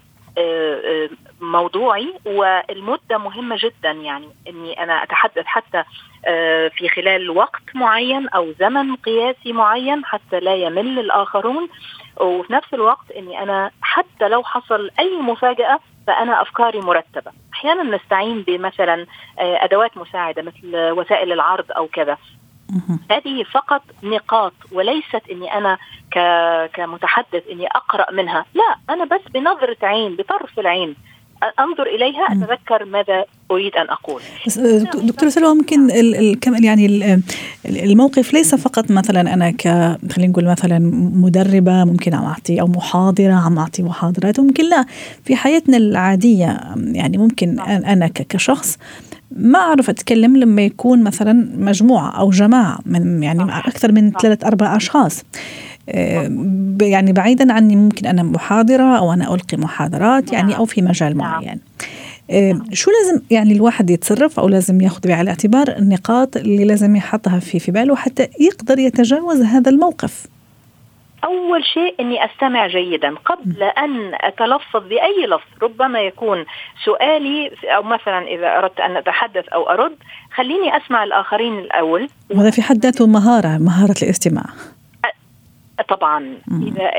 موضوعي 1.42 2.14
والمدة 2.24 3.18
مهمة 3.18 3.56
جدا. 3.60 3.90
يعني 3.90 4.28
إني 4.48 4.82
أنا 4.82 5.02
أتحدث 5.02 5.46
حتى 5.46 5.84
آه، 6.26 6.68
في 6.68 6.88
خلال 6.88 7.30
وقت 7.30 7.62
معين 7.74 8.28
أو 8.28 8.52
زمن 8.60 8.96
قياسي 8.96 9.52
معين 9.52 10.04
حتى 10.04 10.40
لا 10.40 10.54
يمل 10.54 10.98
الآخرون. 10.98 11.68
وفي 12.20 12.52
نفس 12.52 12.74
الوقت 12.74 13.10
إني 13.16 13.42
أنا 13.42 13.70
حتى 13.82 14.28
لو 14.28 14.42
حصل 14.42 14.90
أي 14.98 15.16
مفاجأة 15.16 15.80
فأنا 16.06 16.42
أفكاري 16.42 16.80
مرتبة. 16.80 17.32
أحيانا 17.54 17.96
نستعين 17.96 18.42
بمثلا 18.42 19.06
آه، 19.38 19.64
أدوات 19.64 19.96
مساعدة 19.96 20.42
مثل 20.42 20.74
وسائل 20.74 21.32
العرض 21.32 21.72
أو 21.72 21.86
كذا. 21.86 22.16
هذه 23.10 23.42
فقط 23.42 23.82
نقاط 24.02 24.52
وليست 24.72 25.22
إني 25.30 25.54
أنا 25.54 25.78
كمتحدث 26.72 27.48
إني 27.50 27.66
أقرأ 27.66 28.12
منها. 28.12 28.44
لا 28.54 28.94
أنا 28.94 29.04
بس 29.04 29.20
بنظرة 29.34 29.76
عين 29.82 30.16
بطرف 30.16 30.58
العين. 30.58 30.96
أنظر 31.60 31.86
إليها 31.86 32.26
أتذكر 32.30 32.84
ماذا 32.84 33.24
أريد 33.50 33.76
أن 33.76 33.86
أقول. 33.88 34.22
آه، 34.58 35.06
دكتور 35.06 35.28
سلوى 35.28 35.54
ممكن 35.54 35.90
يعني 36.64 37.20
الموقف 37.66 38.32
ليس 38.32 38.54
فقط 38.54 38.90
مثلا 38.90 39.34
أنا 39.34 39.50
ك 39.50 39.62
خلينا 40.12 40.32
نقول 40.32 40.44
مثلا 40.44 40.78
مدربة 41.14 41.84
ممكن 41.84 42.14
عم 42.14 42.24
اعطي 42.24 42.60
أو 42.60 42.66
محاضرة 42.66 43.32
عم 43.32 43.58
أعطي 43.58 43.82
محاضرات. 43.82 44.40
ممكن 44.40 44.68
لا 44.68 44.84
في 45.24 45.36
حياتنا 45.36 45.76
العادية 45.76 46.60
يعني 46.76 47.18
ممكن 47.18 47.54
نعم. 47.54 47.84
أنا 47.84 48.06
كشخص 48.08 48.78
ما 49.36 49.58
أعرف 49.58 49.90
أتكلم 49.90 50.36
لما 50.36 50.62
يكون 50.62 51.02
مثلا 51.02 51.48
مجموعة 51.56 52.10
أو 52.10 52.30
جماعة 52.30 52.78
من 52.86 53.22
يعني 53.22 53.42
أكثر 53.42 53.92
من 53.92 54.10
ثلاث 54.10 54.44
أربع 54.44 54.76
أشخاص. 54.76 55.20
آه، 55.20 55.24
يعني 56.82 57.12
بعيدا 57.12 57.52
عني 57.52 57.76
ممكن 57.76 58.06
أنا 58.06 58.22
محاضرة 58.22 58.98
أو 58.98 59.12
أنا 59.12 59.34
ألقي 59.34 59.56
محاضرات 59.56 60.32
يعني 60.32 60.56
أو 60.56 60.64
في 60.64 60.82
مجال 60.82 61.16
نعم. 61.16 61.42
معين. 61.42 61.60
آه، 62.30 62.60
شو 62.72 62.90
لازم 62.90 63.22
يعني 63.30 63.52
الواحد 63.52 63.90
يتصرف 63.90 64.40
أو 64.40 64.48
لازم 64.48 64.80
ياخذ 64.80 65.08
بعين 65.08 65.20
الاعتبار 65.20 65.68
النقاط 65.68 66.36
اللي 66.36 66.64
لازم 66.64 66.96
يحطها 66.96 67.38
في 67.38 67.58
في 67.58 67.72
باله 67.72 67.96
حتى 67.96 68.28
يقدر 68.40 68.78
يتجاوز 68.78 69.42
هذا 69.42 69.70
الموقف؟ 69.70 70.26
أول 71.24 71.64
شيء 71.64 71.94
أني 72.00 72.24
أستمع 72.24 72.66
جيدا. 72.66 73.14
قبل 73.14 73.62
أن 73.62 74.12
أتلفظ 74.14 74.88
بأي 74.88 75.26
لفظ 75.26 75.62
ربما 75.62 76.00
يكون 76.00 76.44
سؤالي 76.84 77.50
أو 77.76 77.82
مثلا 77.82 78.26
إذا 78.26 78.58
أردت 78.58 78.80
أن 78.80 78.96
أتحدث 78.96 79.48
أو 79.48 79.70
أرد 79.70 79.96
خليني 80.34 80.76
أسمع 80.76 81.04
الآخرين 81.04 81.58
الأول. 81.58 82.08
وهذا 82.30 82.50
في 82.50 82.62
حد 82.62 82.78
ذاته 82.78 83.06
مهارة 83.06 83.58
مهارة 83.58 83.94
الاستماع. 84.02 84.44
طبعا. 85.88 86.38
إذا 86.62 86.90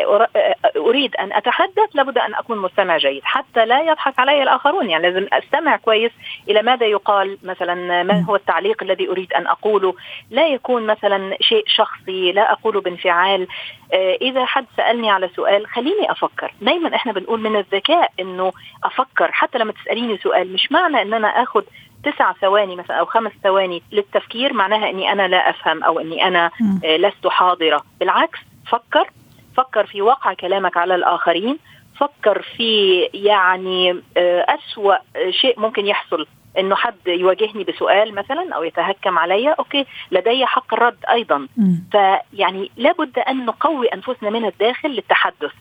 أريد 0.77 1.15
أن 1.15 1.33
أتحدث 1.33 1.89
لابد 1.93 2.17
أن 2.17 2.35
أكون 2.35 2.57
مستمع 2.57 2.97
جيد. 2.97 3.21
حتى 3.23 3.65
لا 3.65 3.81
يضحك 3.81 4.19
علي 4.19 4.43
الآخرون. 4.43 4.89
يعني 4.89 5.09
لازم 5.09 5.27
أستمع 5.33 5.77
كويس 5.77 6.11
إلى 6.49 6.61
ماذا 6.61 6.85
يقال. 6.85 7.37
مثلا 7.43 8.03
ما 8.03 8.25
هو 8.29 8.35
التعليق 8.35 8.83
الذي 8.83 9.09
أريد 9.09 9.33
أن 9.33 9.47
أقوله؟ 9.47 9.93
لا 10.31 10.47
يكون 10.47 10.85
مثلا 10.85 11.37
شيء 11.41 11.63
شخصي. 11.67 12.31
لا 12.31 12.51
اقوله 12.51 12.81
بانفعال. 12.81 13.47
آه، 13.93 14.17
إذا 14.21 14.45
حد 14.45 14.65
سألني 14.77 15.11
على 15.11 15.29
سؤال 15.35 15.67
خليني 15.67 16.11
أفكر. 16.11 16.53
دايما 16.61 16.95
إحنا 16.95 17.11
بنقول 17.11 17.39
من 17.39 17.55
الذكاء 17.55 18.11
إنه 18.19 18.51
أفكر. 18.83 19.31
حتى 19.31 19.57
لما 19.57 19.71
تسأليني 19.71 20.17
سؤال 20.17 20.53
مش 20.53 20.71
معنى 20.71 21.01
إن 21.01 21.13
أنا 21.13 21.27
آخذ 21.27 21.63
تسع 22.03 22.33
ثواني 22.33 22.75
مثلا 22.75 22.95
أو 22.95 23.05
خمس 23.05 23.31
ثواني 23.43 23.81
للتفكير 23.91 24.53
معناها 24.53 24.89
إني 24.89 25.11
أنا 25.11 25.27
لا 25.27 25.49
أفهم 25.49 25.83
أو 25.83 25.99
إني 25.99 26.27
أنا 26.27 26.51
آه، 26.85 26.97
لست 26.97 27.27
حاضرة. 27.27 27.83
بالعكس 27.99 28.39
فكر 28.71 29.09
فكر 29.57 29.85
في 29.85 30.01
وقع 30.01 30.33
كلامك 30.33 30.77
على 30.77 30.95
الآخرين 30.95 31.59
فكر 31.99 32.41
في 32.41 33.01
يعني 33.13 34.01
آه، 34.17 34.45
أسوأ 34.49 34.95
شيء 35.29 35.59
ممكن 35.59 35.85
يحصل. 35.85 36.27
إنه 36.59 36.75
حد 36.75 36.93
يواجهني 37.07 37.63
بسؤال 37.63 38.15
مثلا 38.15 38.55
أو 38.55 38.63
يتهكم 38.63 39.17
علي 39.17 39.55
أوكي 39.59 39.85
لدي 40.11 40.45
حق 40.45 40.73
الرد 40.73 40.97
أيضا. 41.09 41.47
فيعني 41.91 42.71
لابد 42.77 43.19
أن 43.19 43.45
نقوي 43.45 43.87
أنفسنا 43.87 44.29
من 44.29 44.45
الداخل 44.45 44.89
للتحدث. 44.89 45.51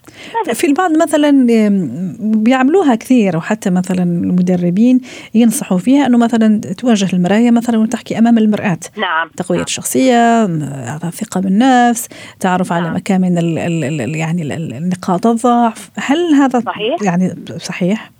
في 0.53 0.67
البعض 0.67 0.91
مثلا 0.97 1.47
بيعملوها 2.19 2.95
كثير 2.95 3.37
وحتى 3.37 3.69
مثلا 3.69 4.03
المدربين 4.03 5.01
ينصحوا 5.33 5.77
فيها 5.77 6.05
إنه 6.05 6.17
مثلا 6.17 6.61
تواجه 6.77 7.15
المرايه 7.15 7.51
مثلا 7.51 7.77
وتحكي 7.77 8.17
أمام 8.17 8.37
المرآة. 8.37 8.79
نعم. 8.97 9.29
تقوية 9.37 9.57
نعم. 9.57 9.65
الشخصيه 9.65 10.45
ثقة 11.09 11.41
بالنفس 11.41 12.09
تعرف 12.39 12.73
نعم. 12.73 12.83
على 12.83 12.95
مكامن 12.95 13.37
ال 13.37 13.59
ال 13.59 14.01
ال 14.01 14.15
يعني 14.15 14.43
نقاط 14.79 15.27
الضعف. 15.27 15.89
هل 15.97 16.33
هذا 16.33 16.59
صحيح. 16.59 17.01
يعني 17.01 17.35
صحيح؟ 17.57 18.12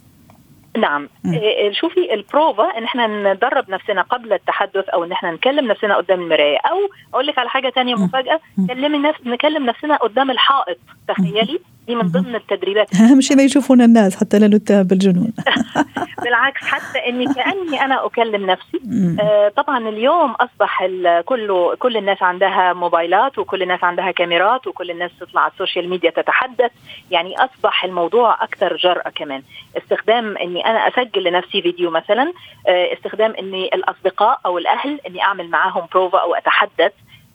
نعم. 0.77 1.09
إيه، 1.33 1.71
شوفي 1.73 2.13
البروفا 2.13 2.77
إن 2.77 2.83
إحنا 2.83 3.33
ندرب 3.33 3.69
نفسنا 3.69 4.01
قبل 4.01 4.33
التحدث 4.33 4.89
أو 4.89 5.03
إن 5.03 5.11
إحنا 5.11 5.31
نكلم 5.31 5.67
نفسنا 5.67 5.95
قدام 5.97 6.21
المراية. 6.21 6.57
أو 6.57 6.77
أقول 7.13 7.27
لك 7.27 7.39
على 7.39 7.49
حاجة 7.49 7.69
تانية 7.69 7.95
مفاجأة 7.95 8.39
كلمي 8.67 8.97
نفس 8.97 9.19
نكلم 9.25 9.65
نفسنا 9.65 9.95
قدام 9.95 10.31
الحائط 10.31 10.77
تخيلي. 11.07 11.59
دي 11.87 11.95
من 11.95 12.01
ضمن 12.01 12.35
التدريبات. 12.35 12.95
أهم 13.01 13.21
شيء 13.21 13.37
ما 13.37 13.43
يشوفونا 13.43 13.85
الناس 13.85 14.15
حتى 14.15 14.39
لا 14.39 14.47
نتهم 14.47 14.83
بالجنون. 14.83 15.33
بالعكس 16.23 16.61
حتى 16.61 16.99
إني 17.09 17.25
كأني 17.33 17.81
أنا 17.81 18.05
أكلم 18.05 18.45
نفسي. 18.45 18.81
آه 19.21 19.49
طبعا 19.49 19.89
اليوم 19.89 20.31
أصبح 20.31 20.87
كل 21.25 21.75
كل 21.79 21.97
الناس 21.97 22.23
عندها 22.23 22.73
موبايلات 22.73 23.39
وكل 23.39 23.61
الناس 23.61 23.83
عندها 23.83 24.11
كاميرات 24.11 24.67
وكل 24.67 24.91
الناس 24.91 25.11
تطلع 25.19 25.41
على 25.41 25.51
ال 25.51 25.57
social 25.57 25.89
media 25.89 26.09
تتحدث. 26.09 26.71
يعني 27.11 27.35
أصبح 27.37 27.85
الموضوع 27.85 28.43
أكثر 28.43 28.77
جرأة 28.77 29.09
كمان. 29.09 29.41
استخدام 29.77 30.37
إني 30.37 30.65
أنا 30.65 30.87
أسجل 30.87 31.23
لنفسي 31.23 31.61
فيديو 31.61 31.91
مثلا 31.91 32.33
آه 32.67 32.93
استخدام 32.93 33.33
إني 33.39 33.65
الأصدقاء 33.65 34.39
أو 34.45 34.57
الأهل 34.57 34.99
إني 35.07 35.21
أعمل 35.21 35.49
معاهم 35.49 35.87
بروفا 35.91 36.19
أو 36.19 36.35
أتحدث. 36.35 36.91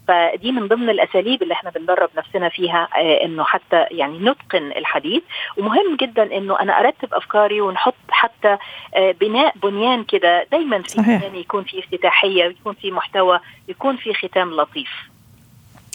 فدي 0.09 0.51
من 0.51 0.67
ضمن 0.67 0.89
الأساليب 0.89 1.43
اللي 1.43 1.53
إحنا 1.53 1.69
بندرب 1.69 2.09
نفسنا 2.17 2.49
فيها 2.49 2.87
آه، 2.97 3.25
إنه 3.25 3.43
حتى 3.43 3.85
يعني 3.91 4.19
نتقن 4.19 4.71
الحديث. 4.77 5.23
ومهم 5.57 5.97
جدا 6.01 6.37
إنه 6.37 6.59
أنا 6.59 6.79
أرتب 6.79 7.13
أفكاري 7.13 7.61
ونحط 7.61 7.95
حتى 8.09 8.57
آه، 8.95 9.11
بناء 9.21 9.53
بنيان 9.63 10.03
كده 10.03 10.47
دايما 10.51 10.81
في 10.81 10.89
صحيح. 10.89 11.23
يعني 11.23 11.39
يكون 11.39 11.63
في 11.63 11.79
افتتاحية 11.79 12.43
يكون 12.43 12.73
في 12.73 12.91
محتوى 12.91 13.39
يكون 13.67 13.95
في 13.95 14.13
ختام 14.13 14.51
لطيف. 14.51 14.89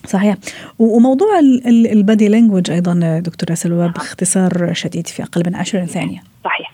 صحيح. 0.07 0.37
وموضوع 0.79 1.39
ال 1.93 2.00
body 2.00 2.29
language 2.29 2.71
أيضا 2.71 3.21
دكتوره 3.25 3.55
سلوى 3.55 3.79
نعم. 3.83 3.93
باختصار 3.93 4.71
شديد 4.73 5.07
في 5.07 5.23
أقل 5.23 5.43
من 5.47 5.57
20 5.57 5.87
ثانية. 5.87 6.23
صحيح. 6.45 6.74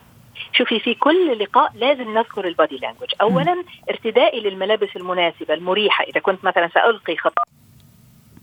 شوفي 0.52 0.80
في 0.80 0.94
كل 0.94 1.38
لقاء 1.38 1.72
لازم 1.74 2.14
نذكر 2.14 2.48
ال 2.48 2.54
body 2.54 2.76
language 2.76 3.08
اولا 3.20 3.64
ارتدائي 3.90 4.40
للملابس 4.40 4.88
المناسبة 4.96 5.54
المريحة. 5.54 6.04
إذا 6.04 6.20
كنت 6.20 6.44
مثلا 6.44 6.68
سألقي 6.74 7.16
خط 7.16 7.34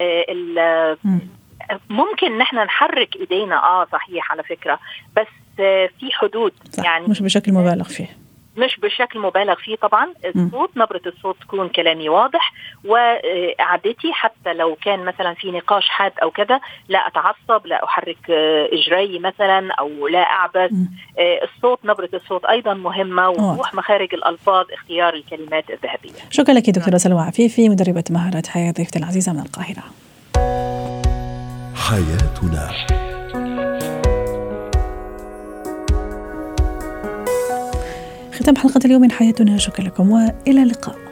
آه، 0.01 0.97
ممكن 1.89 2.33
ان 2.33 2.41
إحنا 2.41 2.63
نحرك 2.63 3.15
إيدينا. 3.15 3.55
آه 3.55 3.87
صحيح 3.91 4.31
على 4.31 4.43
فكرة. 4.43 4.79
بس 5.15 5.27
في 5.99 6.11
حدود. 6.11 6.53
صح. 6.71 6.83
يعني 6.83 7.07
مش 7.07 7.21
بشكل 7.21 7.53
مبالغ 7.53 7.83
فيه. 7.83 8.17
مش 8.57 8.79
بشكل 8.79 9.19
مبالغ 9.19 9.55
فيه 9.55 9.75
طبعا. 9.75 10.13
الصوت 10.25 10.77
نبرة 10.77 11.01
الصوت 11.05 11.35
تكون 11.41 11.69
كلامي 11.69 12.09
واضح. 12.09 12.53
وقعدتي 12.87 14.13
حتى 14.13 14.53
لو 14.53 14.75
كان 14.75 15.05
مثلا 15.05 15.33
في 15.33 15.51
نقاش 15.51 15.87
حاد 15.89 16.11
أو 16.23 16.31
كذا 16.31 16.59
لا 16.89 16.99
أتعصب 16.99 17.67
لا 17.67 17.83
أحرك 17.83 18.31
إجري 18.73 19.19
مثلا 19.19 19.73
أو 19.73 20.07
لا 20.07 20.19
أعبث. 20.19 20.71
آه، 21.19 21.39
الصوت 21.43 21.79
نبرة 21.85 22.09
الصوت 22.13 22.45
أيضا 22.45 22.73
مهمة 22.73 23.29
ووضوح 23.29 23.73
مخارج 23.73 24.13
الألفاظ 24.13 24.65
اختيار 24.73 25.13
الكلمات 25.13 25.69
الذهبية. 25.69 26.11
شكرا 26.29 26.53
لك 26.53 26.69
دكتورة 26.69 26.97
سلوى 26.97 27.21
عفيفي 27.21 27.69
مدربة 27.69 28.03
مهارات 28.09 28.47
حياة 28.47 28.71
ضيفتي 28.71 28.99
العزيزة 28.99 29.33
من 29.33 29.39
القاهرة. 29.39 29.83
حياتنا. 31.75 32.69
ختام 38.33 38.55
حلقة 38.55 38.79
اليوم 38.85 39.01
من 39.01 39.11
حياتنا. 39.11 39.57
شكرا 39.57 39.85
لكم 39.85 40.11
وإلى 40.11 40.63
اللقاء. 40.63 41.06